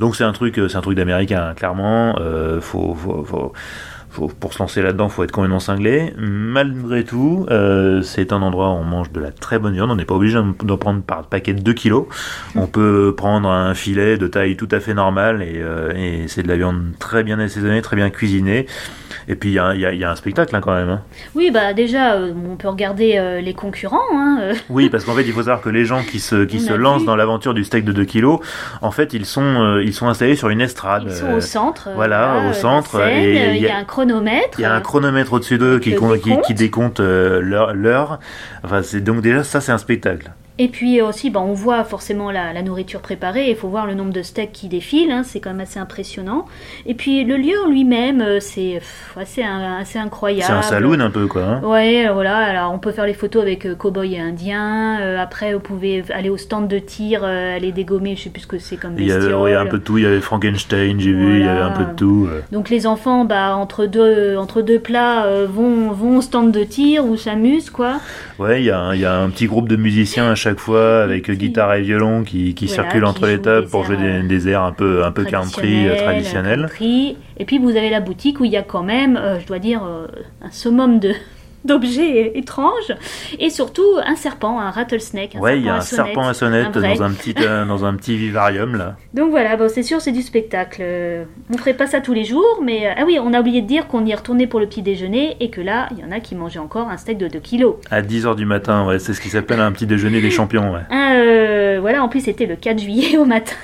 Donc, 0.00 0.16
c'est 0.16 0.24
un 0.24 0.32
truc, 0.32 0.60
c'est 0.68 0.76
un 0.76 0.80
truc 0.80 0.96
d'américain, 0.96 1.48
hein, 1.50 1.54
clairement. 1.54 2.16
Euh, 2.20 2.60
faut, 2.60 2.94
faut, 2.94 3.22
faut, 3.24 3.52
pour 4.26 4.52
se 4.52 4.58
lancer 4.58 4.82
là-dedans, 4.82 5.08
faut 5.08 5.22
être 5.24 5.32
complètement 5.32 5.60
cinglé. 5.60 6.12
Malgré 6.18 7.04
tout, 7.04 7.46
euh, 7.50 8.02
c'est 8.02 8.32
un 8.32 8.42
endroit 8.42 8.68
où 8.70 8.72
on 8.78 8.84
mange 8.84 9.12
de 9.12 9.20
la 9.20 9.30
très 9.30 9.58
bonne 9.58 9.74
viande. 9.74 9.90
On 9.90 9.96
n'est 9.96 10.04
pas 10.04 10.14
obligé 10.14 10.38
d'en 10.62 10.76
prendre 10.76 11.02
par 11.02 11.22
paquet 11.24 11.52
de 11.52 11.60
2 11.60 11.72
kilos. 11.72 12.06
On 12.56 12.66
peut 12.66 13.14
prendre 13.16 13.48
un 13.48 13.74
filet 13.74 14.16
de 14.18 14.26
taille 14.26 14.56
tout 14.56 14.68
à 14.70 14.80
fait 14.80 14.94
normale 14.94 15.42
et, 15.42 15.54
euh, 15.58 15.92
et 15.96 16.28
c'est 16.28 16.42
de 16.42 16.48
la 16.48 16.56
viande 16.56 16.82
très 16.98 17.22
bien 17.22 17.38
assaisonnée, 17.38 17.80
très 17.82 17.96
bien 17.96 18.10
cuisinée. 18.10 18.66
Et 19.30 19.34
puis 19.34 19.50
il 19.50 19.54
y 19.54 19.58
a, 19.58 19.74
il 19.74 19.80
y 19.80 19.86
a- 19.86 19.92
il 19.92 19.98
y 19.98 20.04
a 20.04 20.10
un 20.10 20.16
spectacle 20.16 20.54
hein, 20.56 20.60
quand 20.62 20.74
même. 20.74 20.88
hein. 20.88 21.02
Oui, 21.34 21.50
bah 21.50 21.72
déjà, 21.74 22.14
euh, 22.14 22.32
on 22.50 22.56
peut 22.56 22.68
regarder 22.68 23.40
les 23.42 23.54
concurrents. 23.54 23.98
Hein. 24.14 24.52
Oui, 24.70 24.88
parce 24.90 25.04
qu'en 25.04 25.14
fait, 25.14 25.22
il 25.22 25.32
faut 25.32 25.40
savoir 25.42 25.60
que 25.60 25.68
les 25.70 25.84
gens 25.84 26.02
qui 26.02 26.18
se, 26.20 26.44
qui 26.44 26.56
On 26.56 26.60
se 26.68 26.72
a 26.72 26.76
lancent 26.76 27.00
vu. 27.00 27.06
dans 27.06 27.16
l'aventure 27.16 27.52
du 27.54 27.64
steak 27.64 27.84
de 27.84 27.92
2 27.92 28.04
kilos, 28.04 28.40
en 28.82 28.90
fait, 28.90 29.12
ils 29.12 29.24
sont, 29.26 29.78
ils 29.84 29.92
sont 29.94 30.08
installés 30.08 30.36
sur 30.36 30.48
une 30.50 30.60
estrade. 30.60 31.04
Ils 31.06 31.12
sont 31.12 31.32
au 31.32 31.40
centre. 31.40 31.88
voilà, 31.94 32.48
au 32.50 32.52
centre, 32.52 32.98
scène, 32.98 33.08
et 33.18 33.50
il 33.50 33.56
il 33.56 33.62
y 33.62 33.64
y, 33.64 33.68
a- 33.68 33.76
a 33.76 33.80
un 33.80 33.84
chronomètre. 34.08 34.58
Il 34.58 34.62
y 34.62 34.64
a 34.64 34.74
un 34.74 34.80
chronomètre 34.80 35.32
au-dessus 35.32 35.58
d'eux 35.58 35.78
qui, 35.78 35.90
décompte. 35.90 36.46
qui 36.46 36.54
décompte 36.54 37.00
euh, 37.00 37.40
l'heure. 37.40 38.18
Enfin, 38.64 38.82
c'est 38.82 39.00
donc 39.00 39.20
déjà 39.20 39.44
ça, 39.44 39.60
c'est 39.60 39.72
un 39.72 39.78
spectacle. 39.78 40.32
Et 40.58 40.68
puis 40.68 41.00
aussi, 41.02 41.30
bah, 41.30 41.40
on 41.40 41.52
voit 41.52 41.84
forcément 41.84 42.30
la, 42.30 42.52
la 42.52 42.62
nourriture 42.62 43.00
préparée. 43.00 43.50
Il 43.50 43.56
faut 43.56 43.68
voir 43.68 43.86
le 43.86 43.94
nombre 43.94 44.12
de 44.12 44.22
steaks 44.22 44.50
qui 44.52 44.68
défilent. 44.68 45.12
hein, 45.12 45.22
c'est 45.24 45.38
quand 45.40 45.50
même 45.50 45.60
assez 45.60 45.78
impressionnant. 45.78 46.46
Et 46.86 46.94
puis 46.94 47.24
le 47.24 47.36
lieu 47.36 47.54
en 47.64 47.68
lui-même, 47.70 48.20
euh, 48.20 48.40
c'est 48.40 48.80
assez, 49.16 49.42
assez 49.42 49.98
incroyable. 49.98 50.44
C'est 50.46 50.52
un 50.52 50.62
saloon 50.62 50.98
un 51.00 51.10
peu 51.10 51.26
quoi. 51.26 51.42
hein. 51.44 51.60
Ouais, 51.62 52.08
voilà. 52.12 52.36
Alors, 52.38 52.72
on 52.72 52.78
peut 52.78 52.90
faire 52.92 53.06
les 53.06 53.14
photos 53.14 53.42
avec 53.42 53.66
euh, 53.66 53.74
cow-boy 53.76 54.14
et 54.14 54.20
indien. 54.20 55.00
Euh, 55.00 55.18
après, 55.20 55.54
vous 55.54 55.60
pouvez 55.60 56.02
aller 56.10 56.28
au 56.30 56.36
stand 56.36 56.66
de 56.66 56.78
tir, 56.78 57.20
euh, 57.22 57.54
aller 57.56 57.70
dégommer, 57.70 58.16
je 58.16 58.22
sais 58.24 58.30
plus 58.30 58.42
ce 58.42 58.46
que 58.48 58.58
c'est 58.58 58.76
comme 58.76 58.94
Il 58.98 59.06
y 59.06 59.12
avait 59.12 59.32
ouais, 59.34 59.54
un 59.54 59.66
peu 59.66 59.78
de 59.78 59.84
tout. 59.84 59.98
Il 59.98 60.04
y 60.04 60.06
avait 60.06 60.20
Frankenstein, 60.20 60.98
j'ai 60.98 61.12
vu. 61.12 61.38
Il 61.40 61.44
y 61.44 61.48
avait 61.48 61.60
un 61.60 61.70
peu 61.70 61.84
de 61.84 61.94
tout. 61.96 62.28
Donc 62.50 62.68
les 62.70 62.86
enfants, 62.86 63.24
bah, 63.24 63.54
entre 63.54 63.86
deux, 63.86 64.36
entre 64.36 64.62
deux 64.62 64.80
plats, 64.80 65.26
vont, 65.46 65.92
vont 65.92 66.16
au 66.18 66.20
stand 66.22 66.50
de 66.50 66.64
tir 66.64 67.04
ou 67.04 67.16
s'amusent, 67.16 67.70
quoi. 67.70 68.00
Ouais, 68.38 68.60
il 68.62 68.64
y, 68.64 68.68
y 68.68 69.04
a 69.04 69.14
un 69.20 69.30
petit 69.30 69.46
groupe 69.46 69.68
de 69.68 69.76
musiciens 69.76 70.30
à 70.30 70.34
chaque 70.34 70.47
fois 70.56 71.02
avec 71.02 71.30
guitare 71.30 71.74
et 71.74 71.82
violon 71.82 72.24
qui, 72.24 72.54
qui 72.54 72.66
Voilà, 72.66 72.82
circulent 72.82 73.02
qui 73.02 73.08
entre 73.08 73.26
les 73.26 73.40
tables 73.40 73.68
pour 73.68 73.84
jouer 73.84 73.96
des, 73.96 74.22
des 74.22 74.48
airs 74.48 74.62
un 74.62 74.72
peu, 74.72 75.04
un 75.04 75.12
peu 75.12 75.24
country 75.24 75.88
euh, 75.88 75.96
traditionnels. 75.96 76.60
country. 76.62 77.16
Et 77.36 77.44
puis 77.44 77.58
vous 77.58 77.76
avez 77.76 77.90
la 77.90 78.00
boutique 78.00 78.40
où 78.40 78.44
il 78.44 78.50
y 78.52 78.56
a 78.56 78.62
quand 78.62 78.82
même, 78.82 79.16
euh, 79.16 79.38
je 79.40 79.46
dois 79.46 79.58
dire, 79.58 79.82
euh, 79.84 80.06
un 80.42 80.50
summum 80.50 80.98
de 80.98 81.12
d'objets 81.64 82.32
étranges 82.38 82.94
et 83.38 83.50
surtout 83.50 83.96
un 84.04 84.16
serpent, 84.16 84.60
un 84.60 84.70
rattlesnake. 84.70 85.36
Un 85.36 85.40
Ouais, 85.40 85.58
il 85.58 85.64
y 85.66 85.68
a 85.68 85.76
un 85.76 85.80
serpent 85.80 86.06
serpent 86.06 86.28
à 86.28 86.34
sonnette 86.34 86.76
un 86.76 86.80
dans 86.80 87.02
un 87.02 87.10
petit 87.10 87.34
euh, 87.40 87.64
dans 87.64 87.84
un 87.84 87.94
petit 87.94 88.16
vivarium 88.16 88.76
là. 88.76 88.96
Donc 89.14 89.30
voilà, 89.30 89.56
bon, 89.56 89.68
c'est 89.68 89.82
sûr, 89.82 90.00
c'est 90.00 90.12
du 90.12 90.22
spectacle. 90.22 90.80
Euh, 90.82 91.24
On 91.52 91.58
ferait 91.58 91.74
pas 91.74 91.86
ça 91.86 92.00
tous 92.00 92.12
les 92.14 92.24
jours, 92.24 92.60
mais 92.62 92.86
euh, 92.86 92.92
ah 92.96 93.02
oui, 93.06 93.18
on 93.20 93.32
a 93.34 93.40
oublié 93.40 93.62
de 93.62 93.66
dire 93.66 93.86
qu'on 93.88 94.04
y 94.04 94.12
est 94.12 94.14
retourné 94.14 94.46
pour 94.46 94.60
le 94.60 94.66
petit 94.66 94.82
déjeuner 94.82 95.36
et 95.40 95.50
que 95.50 95.60
là, 95.60 95.88
il 95.92 95.98
y 95.98 96.04
en 96.04 96.10
a 96.12 96.20
qui 96.20 96.34
mangeaient 96.34 96.58
encore 96.58 96.88
un 96.88 96.96
steak 96.96 97.18
de 97.18 97.28
2 97.28 97.38
kilos. 97.40 97.76
À 97.90 98.02
10h 98.02 98.36
du 98.36 98.44
matin, 98.46 98.86
ouais, 98.86 98.98
c'est 98.98 99.12
ce 99.14 99.20
qui 99.20 99.28
s'appelle 99.28 99.60
un 99.60 99.72
petit 99.72 99.86
déjeuner 99.86 100.20
des 100.20 100.30
champions, 100.30 100.72
ouais. 100.72 100.80
Euh, 100.92 101.78
voilà, 101.80 102.02
en 102.02 102.08
plus 102.08 102.20
c'était 102.20 102.46
le 102.46 102.56
4 102.56 102.78
juillet 102.78 103.16
au 103.18 103.24
matin. 103.24 103.54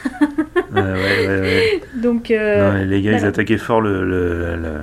Ouais, 0.75 0.83
ouais, 0.83 1.27
ouais, 1.29 1.41
ouais. 1.41 1.83
Donc, 1.95 2.31
euh, 2.31 2.73
Non, 2.81 2.85
les 2.85 3.03
gars, 3.03 3.13
ils 3.13 3.25
attaquaient 3.25 3.59
fort 3.59 3.81
le, 3.81 4.05
le, 4.05 4.57
le, 4.57 4.57
le 4.57 4.79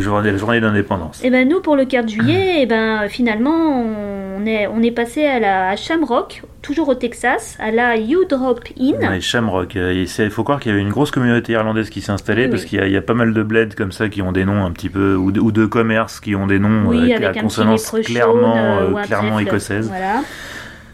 journée, 0.00 0.30
la 0.32 0.36
journée 0.36 0.60
d'indépendance. 0.60 1.22
Et 1.24 1.30
ben 1.30 1.48
nous 1.48 1.60
pour 1.60 1.76
le 1.76 1.84
4 1.84 2.08
juillet, 2.08 2.62
et 2.62 2.66
ben 2.66 3.08
finalement 3.08 3.84
on 4.36 4.44
est 4.46 4.66
on 4.66 4.82
est 4.82 4.90
passé 4.90 5.24
à 5.26 5.38
la 5.40 5.68
à 5.70 5.76
Shamrock, 5.76 6.42
toujours 6.62 6.88
au 6.88 6.94
Texas, 6.94 7.56
à 7.60 7.70
la 7.70 7.96
U 7.98 8.16
Drop 8.28 8.60
Inn. 8.78 8.96
Ouais, 9.00 9.20
Shamrock. 9.20 9.76
euh, 9.76 10.04
Il 10.18 10.30
faut 10.30 10.42
croire 10.44 10.60
qu'il 10.60 10.70
y 10.70 10.74
avait 10.74 10.82
une 10.82 10.90
grosse 10.90 11.10
communauté 11.10 11.52
irlandaise 11.52 11.90
qui 11.90 12.00
s'est 12.00 12.12
installée 12.12 12.44
Oui, 12.44 12.50
parce 12.50 12.62
oui. 12.62 12.68
qu'il 12.70 12.78
y, 12.78 12.82
a- 12.82 12.86
il 12.86 12.92
y 12.92 12.96
a 12.96 13.02
pas 13.02 13.14
mal 13.14 13.32
de 13.34 13.42
bleds 13.42 13.74
comme 13.76 13.92
ça 13.92 14.08
qui 14.08 14.22
ont 14.22 14.32
des 14.32 14.44
noms 14.44 14.64
un 14.64 14.70
petit 14.72 14.88
peu 14.88 15.14
ou 15.14 15.30
de, 15.32 15.40
ou 15.40 15.52
de 15.52 15.66
commerces 15.66 16.20
qui 16.20 16.34
ont 16.34 16.46
des 16.46 16.58
noms 16.58 16.86
Oui, 16.88 17.12
euh, 17.12 17.16
avec 17.16 17.36
à 17.36 17.40
consonance 17.40 17.90
clairement, 18.04 18.56
euh, 18.56 18.90
euh, 18.96 19.02
clairement 19.02 19.38
écossaise. 19.38 19.88
Voilà. 19.88 20.22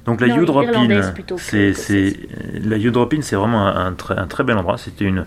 Donc 0.06 0.20
la 0.22 0.28
Non, 0.28 0.42
U-Drop 0.42 0.64
Inn, 0.66 0.72
irlandaise 0.72 1.10
plutôt 1.12 1.36
que 1.36 1.42
c'est 1.42 1.68
écossaise. 1.70 2.16
c'est- 2.56 2.66
la 2.68 2.78
U-Drop 2.78 3.12
Inn, 3.12 3.22
c'est 3.22 3.36
vraiment 3.36 3.66
un, 3.66 3.86
un 3.86 3.92
très, 3.92 4.18
un 4.18 4.26
très 4.26 4.44
bel 4.44 4.56
endroit. 4.56 4.78
C'était 4.78 5.04
une 5.04 5.26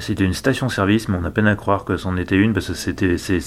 c'était 0.00 0.24
une 0.24 0.32
station-service, 0.34 1.08
mais 1.08 1.18
on 1.20 1.24
a 1.24 1.30
peine 1.30 1.46
à 1.46 1.54
croire 1.54 1.84
que 1.84 1.96
c'en 1.96 2.16
était 2.16 2.36
une 2.36 2.52
parce 2.52 2.68
que 2.68 2.74
c'était 2.74 3.18
c'est 3.18 3.38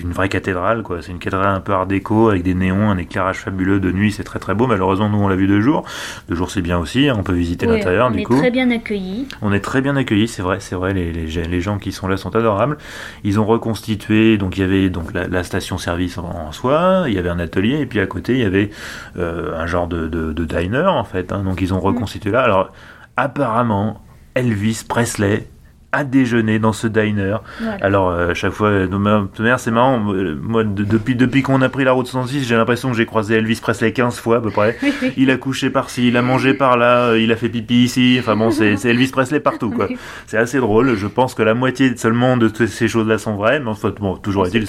une 0.00 0.12
vraie 0.12 0.28
cathédrale 0.28 0.82
quoi. 0.82 1.02
C'est 1.02 1.12
une 1.12 1.18
cathédrale 1.18 1.54
un 1.54 1.60
peu 1.60 1.72
art 1.72 1.86
déco 1.86 2.28
avec 2.28 2.42
des 2.42 2.54
néons, 2.54 2.90
un 2.90 2.98
éclairage 2.98 3.38
fabuleux 3.38 3.80
de 3.80 3.90
nuit, 3.92 4.12
c'est 4.12 4.24
très 4.24 4.38
très 4.38 4.54
beau. 4.54 4.66
Malheureusement, 4.66 5.08
nous 5.08 5.18
on 5.18 5.28
l'a 5.28 5.36
vu 5.36 5.46
de 5.46 5.60
jour. 5.60 5.84
De 6.28 6.34
jour 6.34 6.50
c'est 6.50 6.62
bien 6.62 6.78
aussi, 6.78 7.08
hein, 7.08 7.16
on 7.18 7.22
peut 7.22 7.32
visiter 7.32 7.66
Oui, 7.66 7.76
l'intérieur 7.76 8.08
on 8.08 8.10
du 8.10 8.20
est 8.20 8.22
coup. 8.24 8.36
très 8.38 8.50
bien 8.50 8.70
accueillis. 8.70 9.26
On 9.42 9.52
est 9.52 9.60
très 9.60 9.80
bien 9.80 9.96
accueillis, 9.96 10.28
c'est 10.28 10.42
vrai, 10.42 10.58
c'est 10.60 10.74
vrai, 10.74 10.92
les, 10.94 11.12
les, 11.12 11.26
les 11.26 11.60
gens 11.60 11.78
qui 11.78 11.92
sont 11.92 12.08
là 12.08 12.16
sont 12.16 12.34
adorables. 12.36 12.76
Ils 13.24 13.38
ont 13.40 13.46
reconstitué, 13.46 14.38
donc 14.38 14.56
il 14.56 14.60
y 14.60 14.64
avait 14.64 14.90
donc 14.90 15.12
la, 15.12 15.28
la 15.28 15.42
station-service 15.44 16.18
en, 16.18 16.24
en 16.24 16.52
soi, 16.52 17.04
il 17.08 17.14
y 17.14 17.18
avait 17.18 17.28
un 17.30 17.38
atelier, 17.38 17.78
et 17.80 17.86
puis 17.86 18.00
à 18.00 18.06
côté 18.06 18.32
il 18.34 18.40
y 18.40 18.44
avait 18.44 18.70
euh, 19.18 19.56
un 19.58 19.66
genre 19.66 19.88
de, 19.88 20.08
de, 20.08 20.32
de 20.32 20.44
diner 20.44 20.86
en 20.88 21.04
fait. 21.04 21.32
hein. 21.32 21.42
donc 21.44 21.60
ils 21.60 21.72
ont 21.74 21.80
reconstitué 21.80 22.30
là. 22.30 22.42
Alors 22.42 22.72
apparemment, 23.16 24.02
Elvis 24.34 24.84
Presley 24.88 25.46
à 25.92 26.04
déjeuner 26.04 26.58
dans 26.60 26.72
ce 26.72 26.86
diner. 26.86 27.38
Alors, 27.80 28.10
euh, 28.10 28.30
à 28.30 28.34
chaque 28.34 28.52
fois, 28.52 28.68
euh, 28.68 29.56
c'est 29.58 29.70
marrant. 29.72 29.98
Moi, 29.98 30.62
de- 30.62 30.84
depuis, 30.84 31.16
depuis 31.16 31.42
qu'on 31.42 31.60
a 31.62 31.68
pris 31.68 31.82
la 31.84 31.92
route 31.92 32.06
66, 32.06 32.44
j'ai 32.46 32.56
l'impression 32.56 32.90
que 32.90 32.96
j'ai 32.96 33.06
croisé 33.06 33.34
Elvis 33.34 33.58
Presley 33.60 33.92
15 33.92 34.18
fois 34.20 34.36
à 34.36 34.40
peu 34.40 34.50
près. 34.50 34.76
Il 35.16 35.30
a 35.30 35.36
couché 35.36 35.68
par-ci, 35.70 36.06
il 36.08 36.16
a 36.16 36.22
mangé 36.22 36.54
par-là, 36.54 37.08
euh, 37.08 37.18
il 37.20 37.32
a 37.32 37.36
fait 37.36 37.48
pipi 37.48 37.82
ici. 37.84 38.16
Enfin 38.20 38.36
bon, 38.36 38.50
c'est 38.52 38.84
Elvis 38.84 39.08
Presley 39.08 39.40
partout, 39.40 39.70
quoi. 39.70 39.88
C'est 40.26 40.38
assez 40.38 40.58
drôle. 40.58 40.94
Je 40.94 41.06
pense 41.08 41.34
que 41.34 41.42
la 41.42 41.54
moitié 41.54 41.96
seulement 41.96 42.36
de 42.36 42.48
ces 42.66 42.86
choses-là 42.88 43.18
sont 43.18 43.34
vraies, 43.34 43.58
mais 43.58 43.68
en 43.70 43.74
fait, 43.74 43.94
bon, 43.98 44.16
toujours 44.16 44.46
est-il, 44.46 44.66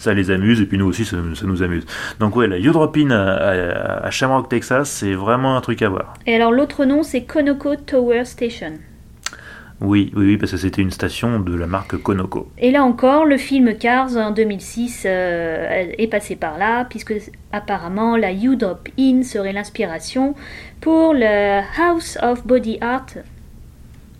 ça 0.00 0.12
les 0.14 0.30
amuse 0.32 0.60
et 0.60 0.66
puis 0.66 0.76
nous 0.78 0.86
aussi, 0.86 1.04
ça, 1.04 1.16
ça 1.34 1.46
nous 1.46 1.62
amuse. 1.62 1.84
Donc 2.18 2.34
ouais, 2.36 2.48
la 2.48 2.58
Udropin 2.58 3.10
à, 3.10 3.22
à, 3.34 4.06
à 4.06 4.10
Shamrock, 4.10 4.48
Texas, 4.48 4.90
c'est 4.90 5.12
vraiment 5.14 5.56
un 5.56 5.60
truc 5.60 5.82
à 5.82 5.88
voir. 5.88 6.14
Et 6.26 6.34
alors 6.34 6.50
l'autre 6.52 6.84
nom 6.84 7.02
c'est 7.04 7.22
Conoco 7.22 7.76
Tower 7.76 8.24
Station. 8.24 8.72
Oui, 9.84 10.10
oui, 10.16 10.24
oui, 10.26 10.36
parce 10.38 10.52
que 10.52 10.56
c'était 10.56 10.80
une 10.80 10.90
station 10.90 11.40
de 11.40 11.54
la 11.54 11.66
marque 11.66 11.96
Konoko. 11.98 12.48
Et 12.58 12.70
là 12.70 12.82
encore, 12.84 13.26
le 13.26 13.36
film 13.36 13.76
Cars 13.76 14.16
en 14.16 14.30
2006 14.30 15.04
euh, 15.04 15.92
est 15.98 16.06
passé 16.06 16.36
par 16.36 16.56
là, 16.56 16.86
puisque 16.86 17.14
apparemment 17.52 18.16
la 18.16 18.32
U-Drop 18.32 18.88
In 18.98 19.22
serait 19.22 19.52
l'inspiration 19.52 20.34
pour 20.80 21.12
le 21.12 21.60
House 21.78 22.18
of 22.22 22.46
Body 22.46 22.78
Art. 22.80 23.06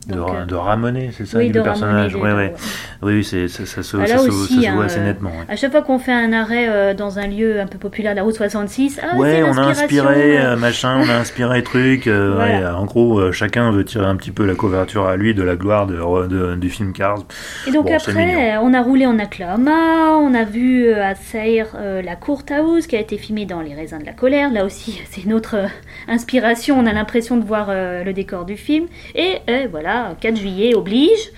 De, 0.06 0.14
Donc, 0.14 0.28
Ra- 0.28 0.37
euh, 0.40 0.44
de 0.44 0.54
Ramonet, 0.54 1.11
c'est 1.16 1.26
ça, 1.26 1.38
oui, 1.38 1.49
le 1.49 1.62
personnage. 1.62 2.14
Ouais, 2.14 2.32
ouais. 2.32 2.54
Oui, 3.02 3.14
oui, 3.14 3.25
c'est, 3.25 3.49
ça, 3.49 3.64
ça 3.66 3.82
se, 3.82 3.96
Ah, 3.96 4.06
ça 4.06 4.18
se- 4.18 4.28
aussi, 4.28 4.62
ça 4.62 4.68
se 4.68 4.75
voit 4.75 4.82
hein, 4.82 4.87
assez 4.87 4.99
euh, 5.00 5.04
nettement. 5.04 5.30
ouais. 5.30 5.44
À 5.49 5.56
chaque 5.56 5.70
fois 5.73 5.82
qu'on 5.82 5.99
fait 5.99 6.12
un 6.12 6.32
arrêt 6.32 6.66
euh, 6.68 6.94
dans 6.94 7.18
un 7.18 7.26
lieu 7.26 7.61
un 7.61 7.66
peu 7.66 7.78
populaire 7.78 8.14
la 8.14 8.23
route 8.23 8.34
66, 8.34 9.00
ah, 9.02 9.16
Ouais, 9.16 9.42
on 9.42 9.56
a 9.56 9.62
inspiré 9.62 10.38
euh, 10.38 10.52
euh, 10.52 10.56
machin, 10.56 11.00
on 11.04 11.08
a 11.08 11.14
inspiré 11.14 11.62
truc. 11.62 12.06
euh, 12.06 12.32
Voilà. 12.34 12.78
en 12.78 12.84
gros, 12.84 13.18
euh, 13.18 13.32
chacun 13.32 13.70
veut 13.70 13.84
tirer 13.84 14.06
un 14.06 14.16
petit 14.16 14.30
peu 14.30 14.44
la 14.46 14.54
couverture 14.54 15.06
à 15.06 15.16
lui 15.16 15.34
de 15.34 15.42
la 15.42 15.56
gloire 15.56 15.87
de, 15.87 15.96
de- 16.26 16.54
du 16.56 16.70
film 16.70 16.92
Cars. 16.92 17.18
Et 17.66 17.70
donc 17.73 17.87
Bon, 17.87 17.94
après, 17.96 18.54
euh, 18.56 18.61
on 18.62 18.75
a 18.75 18.82
roulé 18.82 19.06
en 19.06 19.18
Oklahoma, 19.18 20.18
on 20.18 20.34
a 20.34 20.44
vu 20.44 20.87
euh, 20.87 21.02
à 21.02 21.14
euh, 21.34 22.02
la 22.02 22.16
Courthouse 22.16 22.87
qui 22.87 22.96
a 22.96 23.00
été 23.00 23.18
filmée 23.18 23.46
dans 23.46 23.61
Les 23.61 23.75
raisins 23.75 23.99
de 23.99 24.06
la 24.06 24.12
colère. 24.12 24.52
Là 24.52 24.64
aussi, 24.64 25.00
c'est 25.11 25.23
une 25.25 25.32
autre 25.32 25.56
euh, 25.56 25.66
inspiration. 26.08 26.78
On 26.78 26.87
a 26.87 26.92
l'impression 26.92 27.37
de 27.37 27.44
voir 27.44 27.66
euh, 27.70 28.04
le 28.04 28.12
décor 28.12 28.44
du 28.44 28.56
film. 28.56 28.87
Et 29.14 29.38
euh, 29.49 29.66
voilà, 29.94 30.16
4 30.20 30.36
juillet 30.36 30.74
oblige. 30.74 31.30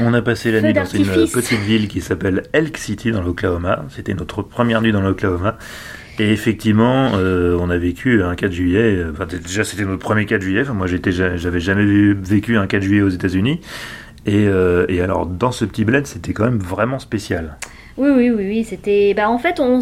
On 0.00 0.14
a 0.14 0.22
passé 0.22 0.50
la 0.50 0.60
nuit 0.60 0.72
dans 0.72 0.84
une 0.84 1.04
petite 1.04 1.60
ville 1.60 1.88
qui 1.88 2.00
s'appelle 2.00 2.44
Elk 2.52 2.76
City 2.76 3.12
dans 3.12 3.22
l'Oklahoma. 3.22 3.84
C'était 3.90 4.14
notre 4.14 4.42
première 4.42 4.80
nuit 4.82 4.92
dans 4.92 5.00
l'Oklahoma. 5.02 5.58
Et 6.18 6.30
effectivement, 6.30 7.12
euh, 7.14 7.56
on 7.60 7.70
a 7.70 7.78
vécu 7.78 8.22
un 8.22 8.34
4 8.34 8.52
juillet. 8.52 8.96
euh, 8.96 9.12
Enfin, 9.12 9.26
déjà, 9.26 9.64
c'était 9.64 9.84
notre 9.84 9.98
premier 10.00 10.26
4 10.26 10.42
juillet. 10.42 10.62
Enfin, 10.62 10.74
moi, 10.74 10.86
j'avais 10.86 11.60
jamais 11.60 12.12
vécu 12.14 12.56
un 12.56 12.66
4 12.66 12.82
juillet 12.82 13.02
aux 13.02 13.08
États-Unis. 13.08 13.60
Et, 14.26 14.46
euh, 14.46 14.84
et 14.88 15.00
alors, 15.00 15.26
dans 15.26 15.52
ce 15.52 15.64
petit 15.64 15.84
bled, 15.84 16.06
c'était 16.06 16.32
quand 16.32 16.44
même 16.44 16.58
vraiment 16.58 16.98
spécial. 16.98 17.56
Oui, 17.98 18.08
oui, 18.10 18.30
oui, 18.30 18.46
oui. 18.48 18.64
C'était. 18.64 19.14
Bah, 19.14 19.28
en 19.28 19.38
fait, 19.38 19.60
on, 19.60 19.80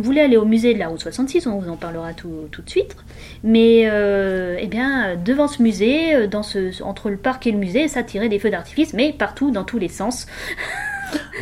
voulait 0.00 0.22
aller 0.22 0.36
au 0.36 0.44
musée 0.44 0.74
de 0.74 0.78
la 0.78 0.88
route 0.88 1.00
66. 1.00 1.46
On 1.46 1.58
vous 1.58 1.70
en 1.70 1.76
parlera 1.76 2.12
tout, 2.12 2.48
de 2.50 2.70
suite. 2.70 2.96
Mais, 3.44 3.82
euh, 3.90 4.56
eh 4.58 4.66
bien, 4.66 5.16
devant 5.16 5.48
ce 5.48 5.62
musée, 5.62 6.14
euh, 6.14 6.28
entre 6.82 7.10
le 7.10 7.16
parc 7.16 7.46
et 7.46 7.52
le 7.52 7.58
musée, 7.58 7.88
ça 7.88 8.02
tirait 8.02 8.28
des 8.28 8.38
feux 8.38 8.50
d'artifice, 8.50 8.92
mais 8.94 9.12
partout, 9.12 9.50
dans 9.50 9.64
tous 9.64 9.78
les 9.78 9.88
sens. 9.88 10.26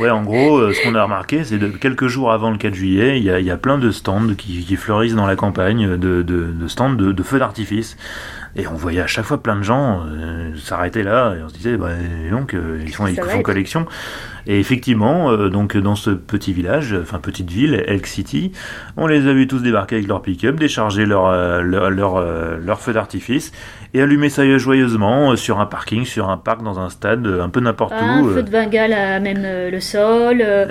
Ouais, 0.00 0.08
en 0.08 0.22
gros, 0.22 0.56
euh, 0.56 0.72
ce 0.72 0.82
qu'on 0.82 0.94
a 0.94 1.02
remarqué, 1.02 1.44
c'est 1.44 1.58
de 1.58 1.68
quelques 1.68 2.06
jours 2.06 2.32
avant 2.32 2.50
le 2.50 2.56
4 2.56 2.72
juillet, 2.72 3.18
il 3.18 3.24
y 3.24 3.50
a, 3.50 3.56
plein 3.58 3.76
de 3.76 3.90
stands 3.90 4.34
qui, 4.34 4.76
fleurissent 4.76 5.14
dans 5.14 5.26
la 5.26 5.36
campagne, 5.36 5.98
de, 5.98 6.22
de, 6.22 6.68
stands 6.68 6.94
de 6.94 7.22
feux 7.22 7.38
d'artifice. 7.38 7.98
Et 8.56 8.66
on 8.66 8.74
voyait 8.74 9.00
à 9.00 9.06
chaque 9.06 9.24
fois 9.24 9.42
plein 9.42 9.56
de 9.56 9.62
gens 9.62 10.04
euh, 10.06 10.54
s'arrêter 10.56 11.02
là, 11.02 11.34
et 11.34 11.42
on 11.42 11.48
se 11.48 11.54
disait, 11.54 11.76
bah, 11.76 11.90
donc, 12.30 12.54
euh, 12.54 12.80
ils 12.82 12.94
font, 12.94 13.06
ils 13.06 13.20
font 13.20 13.42
collection. 13.42 13.86
Et 14.46 14.58
effectivement, 14.58 15.30
euh, 15.30 15.50
donc 15.50 15.76
dans 15.76 15.94
ce 15.94 16.10
petit 16.10 16.54
village, 16.54 16.96
enfin 17.00 17.18
petite 17.18 17.50
ville, 17.50 17.84
Elk 17.86 18.06
City, 18.06 18.52
on 18.96 19.06
les 19.06 19.28
a 19.28 19.34
vus 19.34 19.46
tous 19.46 19.60
débarquer 19.60 19.96
avec 19.96 20.08
leur 20.08 20.22
pick-up, 20.22 20.56
décharger 20.56 21.04
leur, 21.04 21.26
euh, 21.26 21.60
leur, 21.60 21.90
leur, 21.90 22.20
leur 22.58 22.80
feu 22.80 22.94
d'artifice, 22.94 23.52
et 23.94 24.02
allumer 24.02 24.28
ça 24.28 24.42
joyeusement 24.58 25.32
euh, 25.32 25.36
sur 25.36 25.60
un 25.60 25.66
parking, 25.66 26.04
sur 26.04 26.28
un 26.28 26.36
parc, 26.36 26.62
dans 26.62 26.78
un 26.78 26.88
stade, 26.90 27.26
euh, 27.26 27.42
un 27.42 27.48
peu 27.48 27.60
n'importe 27.60 27.92
Un 27.92 28.22
où. 28.22 28.28
feu 28.30 28.38
euh, 28.38 28.42
de 28.42 28.50
Bengale 28.50 28.92
à 28.92 29.20
même 29.20 29.42
le 29.70 29.80
sol. 29.80 30.40
euh, 30.40 30.66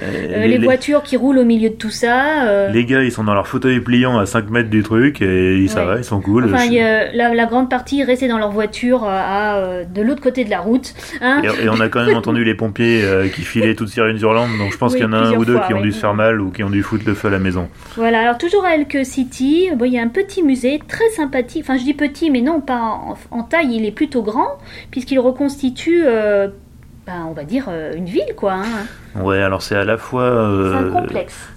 les- 0.45 0.57
voitures 0.57 1.03
qui 1.03 1.15
roulent 1.17 1.37
au 1.37 1.45
milieu 1.45 1.69
de 1.69 1.75
tout 1.75 1.89
ça. 1.89 2.45
euh, 2.47 2.69
Les 2.71 2.83
gars, 2.85 3.03
ils 3.03 3.11
sont 3.11 3.23
dans 3.23 3.33
leur 3.33 3.47
fauteuil 3.47 3.79
pliant 3.79 4.17
à 4.17 4.25
5 4.25 4.49
mètres 4.49 4.69
du 4.69 4.83
truc 4.83 5.21
et 5.21 5.65
ça 5.67 5.81
Ouais. 5.81 5.85
va, 5.85 5.97
ils 5.97 6.03
sont 6.03 6.19
cool. 6.19 6.45
Enfin, 6.45 6.63
Je- 6.65 6.67
il 6.67 6.73
y 6.73 6.81
a 6.81 7.11
la, 7.13 7.33
la 7.33 7.45
grande 7.45 7.69
partie 7.69 8.03
restée 8.03 8.27
dans 8.27 8.37
leur 8.37 8.51
voiture 8.51 9.03
à, 9.05 9.83
de 9.83 10.01
l'autre 10.01 10.21
côté 10.21 10.43
de 10.43 10.49
la 10.49 10.59
route. 10.59 10.93
hein. 11.21 11.41
Et, 11.43 11.65
et 11.65 11.69
on 11.69 11.79
a 11.79 11.87
quand 11.89 12.05
même 12.05 12.15
entendu 12.17 12.43
les 12.43 12.55
pompiers 12.55 13.01
euh, 13.03 13.27
qui 13.29 13.41
filaient 13.43 13.75
toutes 13.75 13.89
sirènes 13.89 14.17
hurlantes, 14.21 14.49
donc 14.59 14.71
je 14.73 14.77
pense 14.77 14.91
Oui, 14.93 14.99
qu'il 14.99 15.05
y 15.05 15.09
en 15.09 15.13
a 15.13 15.17
un 15.17 15.33
ou 15.33 15.45
deux 15.45 15.53
fois, 15.57 15.67
qui 15.67 15.73
ont 15.73 15.81
dû 15.81 15.91
se 15.91 15.99
faire 15.99 16.13
mal 16.13 16.41
ou 16.41 16.51
qui 16.51 16.63
ont 16.63 16.69
dû 16.69 16.83
foutre 16.83 17.03
le 17.07 17.13
feu 17.13 17.27
à 17.29 17.31
la 17.31 17.39
maison. 17.39 17.69
Voilà, 17.95 18.19
alors 18.21 18.37
toujours 18.37 18.65
à 18.65 18.75
Elk 18.75 19.05
City, 19.05 19.69
bon, 19.75 19.85
il 19.85 19.93
y 19.93 19.99
a 19.99 20.01
un 20.01 20.07
petit 20.07 20.43
musée 20.43 20.79
très 20.87 21.07
sympathique. 21.15 21.63
Enfin, 21.67 21.77
je 21.77 21.83
dis 21.83 21.93
petit, 21.93 22.29
mais 22.31 22.41
non, 22.41 22.59
pas 22.61 22.79
en, 22.79 23.06
en 23.31 23.43
taille, 23.43 23.75
il 23.75 23.85
est 23.85 23.91
plutôt 23.91 24.21
grand, 24.23 24.57
puisqu'il 24.91 25.19
reconstitue, 25.19 26.03
euh, 26.05 26.49
ben, 27.05 27.25
on 27.29 27.33
va 27.33 27.43
dire, 27.43 27.67
euh, 27.69 27.93
une 27.95 28.05
ville, 28.05 28.33
quoi. 28.35 28.53
hein. 28.53 28.87
Ouais, 29.21 29.41
alors 29.41 29.61
c'est 29.61 29.75
à 29.75 29.85
la 29.85 29.97
fois. 29.97 30.23
Euh. 30.23 30.91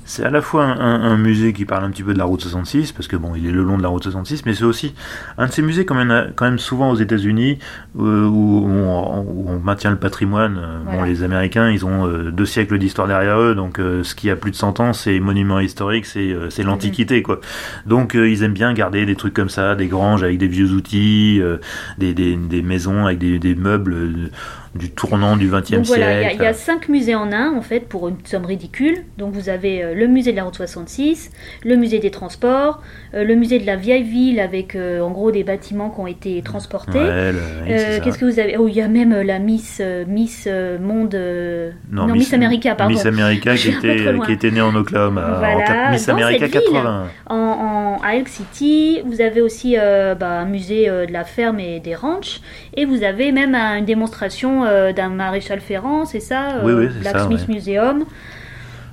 C'est 0.05 0.25
à 0.25 0.31
la 0.31 0.40
fois 0.40 0.64
un, 0.64 0.76
un- 0.81 1.02
un 1.12 1.17
musée 1.17 1.52
qui 1.52 1.64
parle 1.64 1.85
un 1.85 1.90
petit 1.90 2.02
peu 2.02 2.12
de 2.14 2.19
la 2.19 2.25
route 2.25 2.40
66, 2.40 2.90
parce 2.90 3.07
que 3.07 3.14
bon, 3.14 3.35
il 3.37 3.47
est 3.47 3.52
le 3.52 3.62
long 3.62 3.79
de 3.79 3.83
la 3.83 3.88
route 3.88 4.02
66, 4.02 4.45
mais 4.45 4.55
c'est 4.55 4.64
aussi 4.64 4.93
un 5.38 5.47
de 5.47 5.52
ces 5.52 5.62
musées 5.62 5.85
quand 5.85 5.95
même, 5.95 6.33
quand 6.35 6.47
même 6.47 6.59
souvent 6.59 6.90
aux 6.90 6.97
États-Unis 6.97 7.61
euh, 7.97 8.26
où, 8.26 8.67
on, 8.69 9.21
où 9.21 9.45
on 9.49 9.61
maintient 9.61 9.90
le 9.90 9.97
patrimoine. 9.99 10.59
Euh, 10.59 10.79
Bon, 10.90 11.05
les 11.05 11.23
Américains, 11.23 11.71
ils 11.71 11.87
ont 11.87 12.07
euh, 12.09 12.33
deux 12.33 12.47
siècles 12.47 12.76
d'histoire 12.79 13.07
derrière 13.07 13.38
eux, 13.38 13.55
donc 13.55 13.76
ce 13.79 14.14
qui 14.17 14.31
a 14.31 14.35
plus 14.37 14.50
de 14.50 14.57
100 14.57 14.81
ans, 14.81 14.93
c'est 14.93 15.21
monument 15.21 15.61
historique, 15.61 16.07
c'est 16.07 16.35
c'est 16.49 16.64
l'Antiquité, 16.64 17.23
quoi. 17.23 17.40
Donc 17.87 18.14
ils 18.14 18.43
aiment 18.43 18.52
bien 18.55 18.73
garder 18.73 19.07
des 19.07 19.14
trucs 19.14 19.35
comme 19.35 19.49
ça, 19.50 19.76
des 19.76 19.87
granges 19.87 20.25
avec 20.25 20.38
des 20.38 20.49
vieux 20.49 20.73
outils, 20.73 21.40
des, 21.99 22.14
des, 22.14 22.35
des 22.37 22.62
maisons 22.62 23.07
avec 23.07 23.19
des, 23.19 23.38
des 23.38 23.55
meubles 23.55 24.31
du 24.75 24.88
tournant 24.90 25.37
du 25.37 25.50
20e 25.50 25.76
Donc 25.79 25.87
voilà, 25.87 26.21
il 26.23 26.26
y 26.26 26.29
siècle. 26.29 26.43
y, 26.45 26.47
a 26.47 26.52
cinq 26.55 26.88
musées 26.88 27.17
en 27.17 27.33
en 27.57 27.62
fait, 27.62 27.80
pour 27.88 28.09
une 28.09 28.16
somme 28.25 28.45
ridicule. 28.47 29.04
Donc 29.19 29.33
vous 29.33 29.49
avez 29.49 29.83
euh, 29.83 29.95
le 29.95 30.07
musée 30.07 30.33
de 30.33 30.37
la 30.37 30.45
route 30.45 30.54
66, 30.54 31.30
le 31.64 31.76
musée 31.76 31.99
des 31.99 32.11
transports, 32.11 32.83
euh, 33.14 33.25
le 33.25 33.35
musée 33.35 33.59
de 33.59 33.66
la 33.66 33.76
vieille 33.76 34.02
ville 34.02 34.40
avec, 34.40 34.75
euh, 34.76 35.00
en 35.00 35.11
gros, 35.11 35.30
des 35.30 35.45
bâtiments 35.45 35.90
qui 35.90 36.00
ont 36.00 36.07
été 36.07 36.40
transportés. 36.42 36.99
Ouais, 36.99 37.33
oui. 37.64 37.69
Qu'est-ce 38.02 38.19
que 38.19 38.25
vous 38.25 38.38
avez? 38.40 38.57
Oh, 38.57 38.69
il 38.69 38.75
y 38.75 38.80
a 38.83 38.88
même 38.88 39.21
la 39.23 39.38
Miss 39.38 39.80
Miss 40.07 40.49
Monde. 40.80 41.14
Non, 41.90 42.07
Miss, 42.07 42.33
America, 42.33 42.75
pardon. 42.75 42.95
Miss 42.95 43.07
America 43.07 43.54
qui 43.54 43.69
était, 43.71 44.14
qui 44.26 44.33
était 44.33 44.50
née 44.50 44.61
en 44.61 44.75
Oklahoma. 44.75 45.37
Voilà, 45.38 45.88
en 45.88 45.92
Miss 45.92 46.09
America 46.09 46.47
cette 46.47 46.52
ville. 46.62 46.73
80. 46.73 47.07
En, 47.28 47.35
en- 47.37 48.02
à 48.02 48.16
Elk 48.16 48.28
City, 48.28 49.00
vous 49.04 49.21
avez 49.21 49.40
aussi 49.42 49.76
euh, 49.78 50.14
bah, 50.14 50.40
un 50.40 50.47
musée 50.47 50.87
de 50.87 51.12
la 51.12 51.25
ferme 51.25 51.61
et 51.61 51.80
des 51.80 51.95
ranchs. 51.95 52.40
Et 52.76 52.85
vous 52.85 53.02
avez 53.04 53.33
même 53.33 53.54
une 53.54 53.85
démonstration 53.85 54.64
d'un 54.92 55.09
maréchal 55.11 55.61
Ferrand, 55.61 56.04
c'est 56.07 56.21
ça 56.21 56.61
Oui, 56.64 56.73
oui, 56.73 56.88
c'est 56.97 57.04
ça, 57.04 57.11
Blacksmith 57.12 57.39
Museum. 57.49 57.99
Donc, 58.00 58.06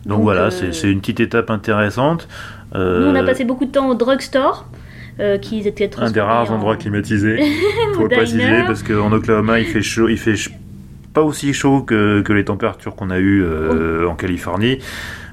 Donc, 0.05 0.21
voilà, 0.21 0.43
euh, 0.51 0.71
c'est 0.71 0.89
une 0.91 0.99
petite 0.99 1.19
étape 1.19 1.49
intéressante. 1.49 2.27
Euh, 2.75 3.01
Nous, 3.01 3.07
on 3.11 3.15
a 3.15 3.23
passé 3.23 3.43
beaucoup 3.43 3.65
de 3.65 3.71
temps 3.71 3.89
au 3.89 3.93
drugstore, 3.95 4.67
euh, 5.19 5.37
qui 5.37 5.59
étaient 5.67 5.89
un 5.99 6.11
des 6.11 6.21
rares 6.21 6.51
en- 6.51 6.55
endroits 6.55 6.75
climatisés, 6.77 7.37
pour 7.93 8.03
le 8.03 8.09
préciser, 8.09 8.63
parce 8.65 8.83
qu'en 8.83 9.11
Oklahoma, 9.11 9.59
il 9.59 9.65
fait 9.65 9.81
chaud, 9.81 10.07
il 10.09 10.17
fait 10.17 10.35
ch- 10.35 10.51
pas 11.13 11.23
aussi 11.23 11.53
chaud 11.53 11.81
que, 11.81 12.21
que 12.21 12.31
les 12.33 12.45
températures 12.45 12.95
qu'on 12.95 13.09
a 13.09 13.17
eues 13.19 13.43
euh, 13.43 14.03
Oh. 14.05 14.09
en 14.11 14.15
Californie, 14.15 14.77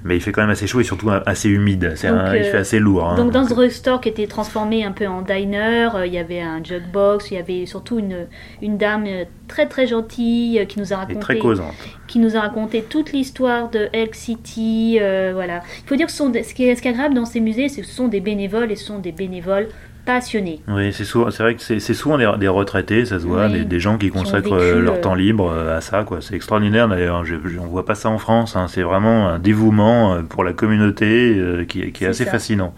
mais 0.04 0.16
il 0.16 0.20
fait 0.20 0.30
quand 0.32 0.42
même 0.42 0.50
assez 0.50 0.66
chaud 0.66 0.80
et 0.80 0.84
surtout 0.84 1.10
assez 1.26 1.48
humide. 1.48 1.94
C'est 1.96 2.08
Donc, 2.08 2.18
un- 2.18 2.34
il 2.36 2.42
euh, 2.42 2.50
fait 2.50 2.58
assez 2.58 2.78
lourd. 2.78 3.08
hein. 3.08 3.16
Donc 3.16 3.32
dans 3.32 3.44
ce 3.44 3.54
drugstore 3.54 4.00
qui 4.00 4.10
était 4.10 4.26
transformé 4.26 4.84
un 4.84 4.92
peu 4.92 5.06
en 5.06 5.22
diner, 5.22 5.88
euh, 5.96 6.06
il 6.06 6.12
y 6.12 6.18
avait 6.18 6.40
un 6.42 6.62
jukebox, 6.62 7.30
il 7.30 7.34
y 7.34 7.38
avait 7.38 7.66
surtout 7.66 7.98
une, 7.98 8.26
une 8.62 8.76
dame 8.78 9.04
euh, 9.06 9.24
très 9.48 9.66
très 9.66 9.86
gentille 9.86 10.58
euh, 10.60 10.64
qui 10.66 10.78
nous 10.78 10.92
a 10.92 10.96
raconté 10.96 11.18
très 11.20 11.38
causante. 11.38 11.74
qui 12.06 12.18
nous 12.18 12.36
a 12.36 12.40
raconté 12.40 12.82
toute 12.82 13.12
l'histoire 13.12 13.70
de 13.70 13.88
Elk 13.92 14.14
City. 14.14 14.98
euh, 15.00 15.32
voilà. 15.34 15.62
Il 15.84 15.88
faut 15.88 15.96
dire 15.96 16.06
que 16.06 16.12
ce, 16.12 16.18
sont 16.18 16.28
des- 16.28 16.42
ce, 16.42 16.54
qui 16.54 16.68
est, 16.68 16.74
ce 16.76 16.82
qui 16.82 16.88
est 16.88 16.90
agréable 16.92 17.14
dans 17.14 17.24
ces 17.24 17.40
musées, 17.40 17.68
c'est 17.68 17.80
que 17.80 17.86
ce 17.86 17.94
sont 17.94 18.08
des 18.08 18.20
bénévoles 18.20 18.70
et 18.70 18.76
ce 18.76 18.84
sont 18.84 18.98
des 18.98 19.12
bénévoles 19.12 19.68
passionnés. 20.04 20.60
Oui, 20.68 20.92
c'est 20.92 21.04
souvent, 21.04 21.30
c'est 21.30 21.42
vrai 21.42 21.54
que 21.54 21.62
c'est 21.62 21.80
souvent 21.94 22.18
des, 22.18 22.30
des 22.38 22.48
retraités, 22.48 23.04
ça 23.06 23.18
se 23.18 23.24
voit, 23.26 23.46
Oui, 23.46 23.52
des, 23.52 23.64
des 23.64 23.80
gens 23.80 23.98
qui 23.98 24.10
consacrent 24.10 24.54
vécu, 24.56 24.76
euh, 24.76 24.80
leur 24.80 24.94
euh, 24.96 25.00
temps 25.00 25.14
libre 25.14 25.50
euh, 25.50 25.76
à 25.76 25.80
ça, 25.80 26.04
quoi. 26.04 26.18
C'est 26.20 26.34
extraordinaire 26.34 26.88
d'ailleurs. 26.88 27.24
On 27.60 27.66
voit 27.66 27.84
pas 27.84 27.94
ça 27.94 28.08
en 28.10 28.18
France. 28.18 28.56
hein. 28.56 28.66
C'est 28.68 28.82
vraiment 28.82 29.28
un 29.28 29.38
dévouement 29.38 30.22
pour 30.28 30.44
la 30.44 30.52
communauté 30.52 31.34
euh, 31.36 31.64
qui, 31.64 31.82
est- 31.82 31.90
qui 31.92 32.04
est 32.04 32.06
C'est 32.06 32.10
assez 32.10 32.24
ça. 32.24 32.30
fascinant. 32.32 32.74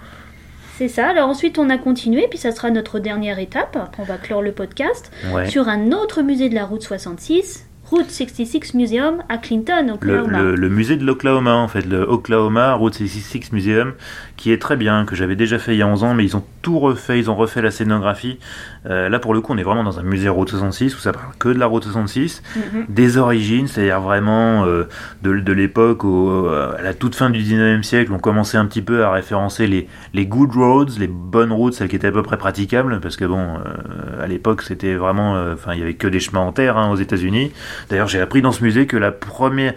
C'est 0.79 0.89
ça. 0.89 1.09
Alors 1.09 1.29
ensuite, 1.31 1.59
on 1.59 1.71
a 1.71 1.79
continué, 1.79 2.27
puis 2.29 2.39
ça 2.39 2.53
sera 2.53 2.71
notre 2.71 2.99
dernière 2.99 3.39
étape. 3.39 3.77
Après, 3.77 4.03
on 4.03 4.05
va 4.07 4.19
clore 4.19 4.43
le 4.43 4.53
podcast 4.53 5.11
Ouais. 5.33 5.49
sur 5.49 5.69
un 5.69 5.91
autre 5.93 6.21
musée 6.23 6.51
de 6.51 6.55
la 6.55 6.67
route 6.67 6.83
66. 6.83 7.66
Route 7.89 8.11
66 8.11 8.75
Museum 8.75 9.23
à 9.29 9.39
Clinton, 9.39 9.91
Oklahoma. 9.95 10.43
le- 10.43 10.57
le 10.57 10.69
musée 10.69 10.97
de 10.97 11.05
l'Oklahoma, 11.05 11.55
en 11.55 11.69
fait, 11.69 11.83
le 11.87 12.03
Oklahoma 12.03 12.75
Route 12.75 12.95
66 12.95 13.53
Museum, 13.53 13.93
qui 14.37 14.51
est 14.51 14.61
très 14.61 14.77
bien, 14.77 15.05
que 15.05 15.15
j'avais 15.15 15.37
déjà 15.37 15.59
fait 15.61 15.75
il 15.75 15.79
y 15.79 15.83
a 15.83 15.87
11 15.87 16.03
ans, 16.03 16.13
mais 16.13 16.25
ils 16.25 16.37
ont 16.37 16.43
tout 16.63 16.81
refait, 16.81 17.19
ils 17.21 17.31
ont 17.31 17.37
refait 17.37 17.63
la 17.63 17.71
scénographie. 17.71 18.41
Euh, 18.87 19.09
là, 19.09 19.21
pour 19.21 19.35
le 19.35 19.41
coup, 19.41 19.53
on 19.53 19.57
est 19.59 19.63
vraiment 19.63 19.85
dans 19.85 20.01
un 20.01 20.03
musée 20.03 20.29
Route 20.29 20.49
66, 20.51 20.97
où 20.97 20.99
ça 20.99 21.13
parle 21.13 21.33
que 21.39 21.49
de 21.49 21.59
la 21.61 21.67
Route 21.67 21.85
66, 21.85 22.43
Mhm. 22.57 22.87
des 22.89 23.19
origines, 23.19 23.69
c'est-à-dire 23.69 24.01
vraiment 24.01 24.65
euh, 24.67 24.89
de, 25.23 25.39
de 25.39 25.53
l'époque 25.53 26.05
euh, 26.05 26.77
à 26.77 26.83
la 26.83 26.93
toute 26.93 27.15
fin 27.15 27.31
du 27.31 27.39
19e 27.41 27.85
siècle, 27.85 28.13
on 28.13 28.19
commençait 28.19 28.59
un 28.59 28.67
petit 28.67 28.83
peu 28.83 29.05
à 29.05 29.13
référencer 29.13 29.69
les, 29.69 29.89
les 30.13 30.27
good 30.27 30.51
roads, 30.55 30.99
les 30.99 31.07
bonnes 31.07 31.53
routes, 31.53 31.75
celles 31.75 31.89
qui 31.89 31.95
étaient 31.97 32.09
à 32.09 32.13
peu 32.13 32.23
près 32.25 32.37
praticables, 32.37 32.99
parce 33.01 33.17
que 33.17 33.25
bon, 33.25 33.59
euh, 33.59 34.25
à 34.25 34.27
l'époque, 34.27 34.63
c'était 34.63 34.95
vraiment, 34.95 35.35
enfin, 35.53 35.73
il 35.75 35.79
y 35.79 35.83
avait 35.83 35.95
que 35.95 36.09
des 36.09 36.19
chemins 36.21 36.41
en 36.41 36.51
terre 36.53 36.77
hein, 36.77 36.91
aux 36.91 36.97
États-Unis. 36.97 37.53
D'ailleurs, 37.89 38.09
j'ai 38.09 38.21
appris 38.21 38.43
dans 38.43 38.53
ce 38.53 38.63
musée 38.63 38.87
que 38.87 38.97
la 38.97 39.13
première, 39.13 39.75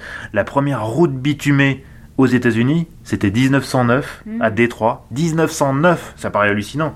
route 0.85 1.13
bitumée 1.13 1.83
aux 2.17 2.27
États-Unis, 2.27 2.87
c'était 3.09 3.31
1909 3.31 4.21
Mm. 4.25 4.41
à 4.41 4.51
Détroit. 4.51 5.07
1909, 5.11 6.13
ça 6.15 6.29
paraît 6.29 6.49
hallucinant. 6.49 6.93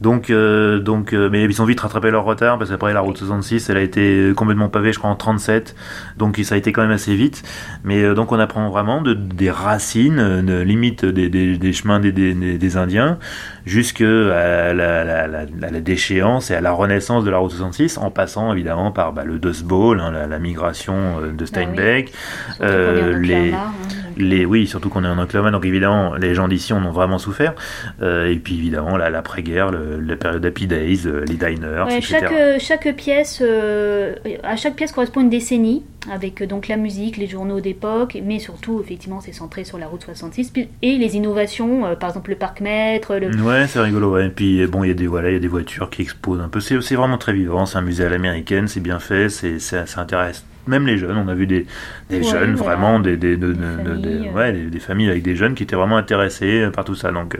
Donc, 0.00 0.30
euh, 0.30 0.78
donc, 0.80 1.12
euh, 1.12 1.28
mais 1.30 1.44
ils 1.44 1.60
ont 1.60 1.64
vite 1.66 1.80
rattrapé 1.80 2.10
leur 2.10 2.24
retard 2.24 2.58
parce 2.58 2.70
qu'après 2.70 2.92
la 2.94 3.00
route 3.00 3.18
66, 3.18 3.68
elle 3.68 3.76
a 3.76 3.80
été 3.82 4.32
complètement 4.34 4.68
pavée, 4.68 4.92
je 4.92 4.98
crois, 4.98 5.10
en 5.10 5.16
37. 5.16 5.74
Donc, 6.16 6.40
ça 6.42 6.54
a 6.54 6.58
été 6.58 6.72
quand 6.72 6.82
même 6.82 6.90
assez 6.90 7.14
vite. 7.14 7.42
Mais 7.84 8.02
euh, 8.02 8.14
donc, 8.14 8.32
on 8.32 8.38
apprend 8.38 8.70
vraiment 8.70 9.02
de, 9.02 9.12
des 9.14 9.50
racines, 9.50 10.18
euh, 10.18 10.42
de, 10.42 10.62
limite 10.62 11.04
des, 11.04 11.28
des, 11.28 11.58
des 11.58 11.72
chemins 11.72 12.00
des, 12.00 12.12
des, 12.12 12.34
des 12.58 12.76
Indiens, 12.76 13.18
jusqu'à 13.66 14.04
la, 14.04 14.72
la, 15.04 15.26
la, 15.26 15.80
déchéance 15.80 16.50
et 16.50 16.54
à 16.54 16.60
la 16.60 16.72
renaissance 16.72 17.24
de 17.24 17.30
la 17.30 17.38
route 17.38 17.50
66, 17.50 17.98
en 17.98 18.10
passant 18.10 18.52
évidemment 18.52 18.90
par 18.92 19.12
bah, 19.12 19.24
le 19.24 19.38
Dust 19.38 19.64
Bowl, 19.64 20.00
hein, 20.00 20.10
la, 20.28 20.38
migration 20.38 20.94
euh, 21.20 21.32
de 21.32 21.44
Steinbeck, 21.44 22.08
est 22.08 22.62
en 22.62 22.66
euh, 22.66 23.18
les- 23.18 23.34
Oklahoma, 23.48 23.56
hein, 23.56 23.72
les, 24.16 24.44
oui, 24.44 24.66
surtout 24.66 24.88
qu'on 24.90 25.04
est 25.04 25.08
en 25.08 25.18
Oklahoma, 25.18 25.33
donc 25.50 25.64
évidemment, 25.64 26.14
les 26.14 26.34
gens 26.34 26.48
d'ici 26.48 26.72
en 26.72 26.84
ont 26.84 26.90
vraiment 26.92 27.18
souffert. 27.18 27.54
Euh, 28.02 28.30
et 28.30 28.36
puis 28.36 28.56
évidemment, 28.56 28.96
la- 28.96 29.10
l'après-guerre, 29.10 29.70
la 29.72 30.16
période 30.16 30.44
Happy 30.44 30.66
Days, 30.66 31.02
euh, 31.06 31.24
les 31.26 31.34
diners, 31.34 31.84
Ouais, 31.86 31.98
etc. 31.98 32.18
chaque, 32.20 32.32
euh, 32.32 32.56
chaque 32.58 32.96
pièce, 32.96 33.40
euh, 33.42 34.14
à 34.42 34.56
chaque 34.56 34.74
pièce 34.74 34.92
correspond 34.92 35.20
une 35.20 35.30
décennie, 35.30 35.82
avec 36.12 36.42
donc 36.46 36.68
la 36.68 36.76
musique, 36.76 37.16
les 37.16 37.26
journaux 37.26 37.60
d'époque, 37.60 38.18
mais 38.22 38.38
surtout, 38.38 38.80
effectivement, 38.84 39.20
c'est 39.20 39.32
centré 39.32 39.64
sur 39.64 39.78
la 39.78 39.86
route 39.86 40.02
66, 40.02 40.50
puis- 40.50 40.68
et 40.82 40.96
les 40.98 41.16
innovations, 41.16 41.86
euh, 41.86 41.94
par 41.94 42.10
exemple 42.10 42.30
le 42.30 42.36
parc 42.36 42.60
maître, 42.60 43.16
le... 43.16 43.28
Ouais, 43.42 43.66
c'est 43.66 43.80
rigolo. 43.80 44.12
Ouais. 44.14 44.26
Et 44.26 44.30
puis 44.30 44.66
bon, 44.66 44.84
il 44.84 44.88
y 44.88 44.90
a 44.90 44.94
des 44.94 45.06
voilà, 45.06 45.30
il 45.30 45.34
y 45.34 45.36
a 45.36 45.40
des 45.40 45.48
voitures 45.48 45.88
qui 45.90 46.02
exposent 46.02 46.40
un 46.40 46.48
peu. 46.48 46.60
C'est 46.60 46.94
vraiment 46.94 47.18
très 47.18 47.32
vivant. 47.32 47.64
C'est 47.66 47.78
un 47.78 47.82
musée 47.82 48.04
à 48.04 48.08
l'américaine, 48.08 48.68
c'est 48.68 48.80
bien 48.80 48.98
fait. 48.98 49.28
C'est 49.28 49.58
ça 49.58 49.84
intéresse 49.96 50.44
même 50.66 50.86
les 50.86 50.98
jeunes. 50.98 51.16
On 51.16 51.28
a 51.28 51.34
vu 51.34 51.46
des, 51.46 51.66
des 52.10 52.18
Ouais, 52.18 52.22
jeunes 52.24 52.54
voilà. 52.54 52.74
vraiment, 52.76 53.00
des 53.00 53.16
des, 53.16 53.36
de- 53.36 53.54
familles, 53.54 54.30
ouais, 54.34 54.52
des, 54.52 54.80
familles 54.80 55.10
avec 55.10 55.22
des 55.22 55.36
jeunes 55.36 55.54
qui 55.54 55.62
étaient 55.62 55.76
vraiment 55.76 55.96
intéressés 55.96 56.62
euh, 56.62 56.70
par 56.70 56.84
tout 56.84 56.94
ça. 56.94 57.10
Donc 57.12 57.34
euh, 57.34 57.38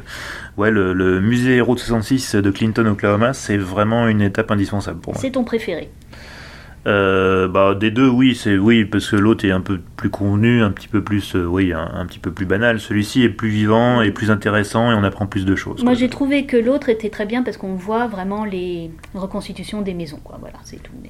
ouais, 0.56 0.70
le, 0.70 0.92
le 0.92 1.20
musée 1.20 1.60
Route 1.60 1.78
66 1.78 2.36
de 2.36 2.50
Clinton, 2.50 2.86
Oklahoma, 2.86 3.32
c'est 3.32 3.56
vraiment 3.56 4.08
une 4.08 4.20
étape 4.22 4.50
indispensable 4.50 5.00
pour 5.00 5.14
moi. 5.14 5.20
C'est 5.22 5.30
ton 5.32 5.44
préféré? 5.44 5.90
Euh, 6.86 7.48
bah, 7.48 7.74
des 7.74 7.90
deux, 7.90 8.08
oui, 8.08 8.34
c'est 8.34 8.58
oui, 8.58 8.84
parce 8.84 9.08
que 9.08 9.16
l'autre 9.16 9.46
est 9.46 9.50
un 9.50 9.62
peu 9.62 9.80
plus 9.96 10.10
convenu, 10.10 10.62
un 10.62 10.70
petit 10.70 10.88
peu 10.88 11.02
plus, 11.02 11.34
euh, 11.34 11.46
oui, 11.46 11.72
un, 11.72 11.80
un 11.94 12.04
petit 12.04 12.18
peu 12.18 12.30
plus 12.30 12.44
banal. 12.44 12.78
Celui-ci 12.78 13.22
est 13.22 13.30
plus 13.30 13.48
vivant 13.48 14.02
et 14.02 14.10
plus 14.10 14.30
intéressant 14.30 14.90
et 14.92 14.94
on 14.94 15.02
apprend 15.02 15.24
plus 15.26 15.46
de 15.46 15.56
choses. 15.56 15.82
Moi, 15.82 15.94
j'ai 15.94 16.10
trouvé 16.10 16.44
que 16.44 16.58
l'autre 16.58 16.90
était 16.90 17.08
très 17.08 17.24
bien 17.24 17.42
parce 17.42 17.56
qu'on 17.56 17.74
voit 17.74 18.06
vraiment 18.06 18.44
les 18.44 18.90
reconstitutions 19.14 19.80
des 19.80 19.94
maisons, 19.94 20.20
quoi. 20.22 20.36
Voilà, 20.38 20.58
c'est 20.64 20.82
tout. 20.82 20.92
mais- 21.02 21.08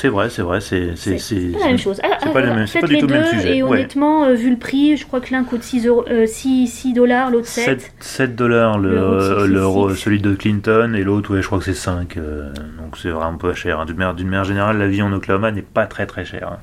C'est 0.00 0.06
vrai, 0.10 0.30
c'est 0.30 0.42
vrai, 0.42 0.60
c'est 0.60 0.92
c'est 0.94 1.18
C'est 1.18 1.34
pas 1.50 1.58
la 1.58 1.66
même 1.66 1.78
chose. 1.78 2.00
Ah, 2.04 2.18
c'est 2.22 2.28
ah, 2.28 2.32
pas 2.32 2.40
faites 2.68 2.82
pas 2.82 2.86
du 2.86 2.98
tout 2.98 3.08
le 3.08 3.14
même 3.14 3.26
sujet, 3.26 3.56
Et 3.56 3.62
ouais. 3.64 3.70
honnêtement, 3.78 4.26
euh, 4.26 4.34
vu 4.34 4.48
le 4.50 4.56
prix, 4.56 4.96
je 4.96 5.04
crois 5.04 5.20
que 5.20 5.32
l'un 5.32 5.42
coûte 5.42 5.64
6, 5.64 5.86
euros, 5.88 6.04
euh, 6.08 6.24
6, 6.24 6.68
6 6.68 6.92
dollars, 6.92 7.32
l'autre 7.32 7.48
7. 7.48 7.80
7, 7.80 7.92
7 7.98 8.36
dollars 8.36 8.78
le, 8.78 8.90
Le 8.94 9.04
Route 9.04 9.20
euh, 9.22 9.28
66. 9.48 9.52
le 9.54 9.66
ro- 9.66 9.94
celui 9.94 10.20
de 10.20 10.34
Clinton 10.36 10.94
et 10.94 11.02
l'autre, 11.02 11.34
ouais, 11.34 11.42
je 11.42 11.46
crois 11.48 11.58
que 11.58 11.64
c'est 11.64 11.74
5. 11.74 12.16
euh, 12.16 12.52
donc 12.80 12.96
c'est 12.96 13.10
vraiment 13.10 13.38
pas 13.38 13.54
cher. 13.54 13.80
hein. 13.80 13.86
D'une 13.86 13.96
manière, 13.96 14.14
manière 14.14 14.44
générale, 14.44 14.78
la 14.78 14.86
vie 14.86 15.02
en 15.02 15.12
Oklahoma 15.12 15.50
n'est 15.50 15.62
pas 15.62 15.86
très 15.86 16.06
très 16.06 16.24
chère. 16.24 16.52
hein. 16.52 16.58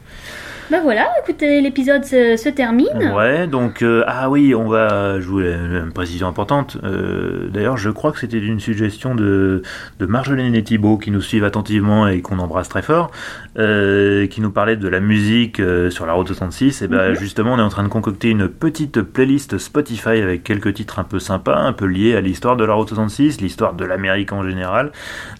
Bah 0.71 0.77
voilà, 0.81 1.07
écoutez, 1.23 1.61
l'épisode 1.61 2.03
se, 2.05 2.37
se 2.37 2.49
termine. 2.49 3.11
Ouais, 3.15 3.45
donc 3.45 3.83
euh, 3.83 4.03
ah 4.07 4.29
oui, 4.31 4.55
on 4.55 4.67
va 4.67 5.19
jouer 5.19 5.53
une 5.53 5.91
précision 5.93 6.27
importante. 6.27 6.77
Euh, 6.83 7.47
D'ailleurs, 7.49 7.77
je 7.77 7.91
crois 7.91 8.11
que 8.11 8.17
c'était 8.19 8.39
une 8.39 8.59
suggestion 8.59 9.13
de, 9.13 9.61
de 9.99 10.05
Marjolaine 10.07 10.55
et 10.55 10.63
Thibault 10.63 10.97
qui 10.97 11.11
nous 11.11 11.21
suivent 11.21 11.43
attentivement 11.43 12.07
et 12.07 12.21
qu'on 12.21 12.39
embrasse 12.39 12.67
très 12.67 12.81
fort, 12.81 13.11
euh, 13.59 14.25
qui 14.25 14.41
nous 14.41 14.49
parlait 14.49 14.75
de 14.75 14.87
la 14.87 14.99
musique 14.99 15.61
sur 15.91 16.05
la 16.07 16.13
route 16.13 16.27
66. 16.27 16.81
Et 16.81 16.87
ben 16.87 17.09
Mhm. 17.09 17.15
justement, 17.15 17.53
on 17.53 17.59
est 17.59 17.61
en 17.61 17.69
train 17.69 17.83
de 17.83 17.87
concocter 17.89 18.31
une 18.31 18.47
petite 18.47 19.01
playlist 19.03 19.59
Spotify 19.59 20.09
avec 20.21 20.43
quelques 20.43 20.73
titres 20.73 20.97
un 20.97 21.03
peu 21.03 21.19
sympas, 21.19 21.57
un 21.57 21.73
peu 21.73 21.85
liés 21.85 22.15
à 22.15 22.21
l'histoire 22.21 22.55
de 22.57 22.65
la 22.65 22.73
route 22.73 22.89
66, 22.89 23.39
l'histoire 23.39 23.73
de 23.75 23.85
l'Amérique 23.85 24.33
en 24.33 24.43
général. 24.43 24.91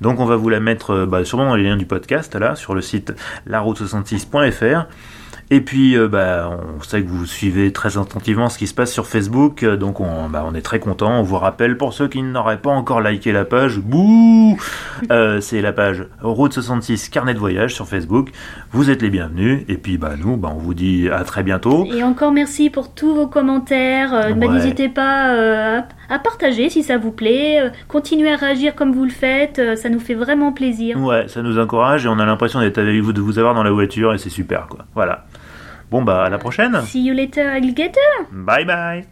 Donc 0.02 0.20
on 0.20 0.26
va 0.26 0.36
vous 0.36 0.50
la 0.50 0.60
mettre 0.60 1.06
bah, 1.06 1.26
sûrement 1.26 1.48
dans 1.48 1.56
les 1.56 1.64
liens 1.64 1.78
du 1.78 1.88
podcast 1.88 2.36
là 2.36 2.56
sur 2.56 2.76
le 2.76 2.82
site 2.82 3.14
laroute66.fr. 3.50 4.86
Et 5.52 5.62
puis, 5.62 5.96
euh, 5.96 6.08
bah, 6.08 6.50
on 6.78 6.82
sait 6.82 7.04
que 7.04 7.08
vous 7.08 7.26
suivez 7.28 7.72
très 7.72 7.98
attentivement 8.00 8.50
ce 8.50 8.58
qui 8.58 8.66
se 8.66 8.74
passe 8.74 8.92
sur 8.92 9.06
Facebook, 9.06 9.62
euh, 9.62 9.78
donc 9.78 10.00
on, 10.00 10.28
bah, 10.28 10.44
on 10.48 10.56
est 10.56 10.62
très 10.62 10.80
content. 10.80 11.20
On 11.20 11.24
vous 11.24 11.38
rappelle, 11.38 11.78
pour 11.78 11.94
ceux 11.94 12.08
qui 12.08 12.24
n'auraient 12.24 12.58
pas 12.58 12.72
encore 12.72 13.00
liké 13.00 13.32
la 13.32 13.46
page, 13.46 13.78
bouh, 13.80 14.58
euh, 15.12 15.40
c'est 15.42 15.62
la 15.62 15.72
page 15.72 16.08
Route 16.22 16.54
66 16.54 17.10
Carnet 17.10 17.36
de 17.36 17.40
voyage 17.40 17.76
sur 17.76 17.88
Facebook. 17.88 18.30
Vous 18.72 18.90
êtes 18.90 19.04
les 19.04 19.12
bienvenus. 19.12 19.64
Et 19.70 19.78
puis, 19.78 19.98
bah, 20.00 20.14
nous, 20.18 20.36
bah, 20.36 20.50
on 20.52 20.58
vous 20.58 20.74
dit 20.74 21.10
à 21.10 21.24
très 21.24 21.44
bientôt. 21.44 21.86
Et 21.94 22.02
encore 22.04 22.32
merci 22.32 22.72
pour 22.72 22.92
tous 22.94 23.14
vos 23.14 23.28
commentaires. 23.28 24.12
Bah, 24.36 24.48
Ouais. 24.48 24.54
N'hésitez 24.56 24.90
pas 24.90 25.78
à, 25.80 25.86
à 26.10 26.20
partager 26.20 26.70
si 26.70 26.82
ça 26.84 26.98
vous 26.98 27.12
plaît. 27.12 27.72
Continuez 27.88 28.32
à 28.32 28.36
réagir 28.38 28.74
comme 28.76 28.94
vous 28.94 29.04
le 29.06 29.10
faites. 29.12 29.62
Ça 29.78 29.90
nous 29.90 30.00
fait 30.00 30.14
vraiment 30.16 30.52
plaisir. 30.54 30.98
Ouais, 31.00 31.28
ça 31.28 31.42
nous 31.42 31.60
encourage 31.60 32.06
et 32.06 32.10
on 32.10 32.18
a 32.20 32.26
l'impression 32.26 32.60
d'être 32.62 32.78
avec 32.78 33.00
vous, 33.02 33.14
de 33.14 33.22
vous 33.22 33.38
avoir 33.40 33.54
dans 33.54 33.64
la 33.64 33.72
voiture 33.72 34.14
et 34.14 34.18
c'est 34.18 34.30
super, 34.30 34.68
quoi. 34.68 34.86
Voilà. 34.96 35.26
Bon, 35.92 36.02
bah, 36.02 36.26
à 36.26 36.30
la 36.30 36.38
prochaine. 36.38 36.82
See 36.84 37.04
you 37.04 37.14
later, 37.14 37.48
alligator! 37.48 38.02
Bye 38.32 38.66
bye. 38.66 39.04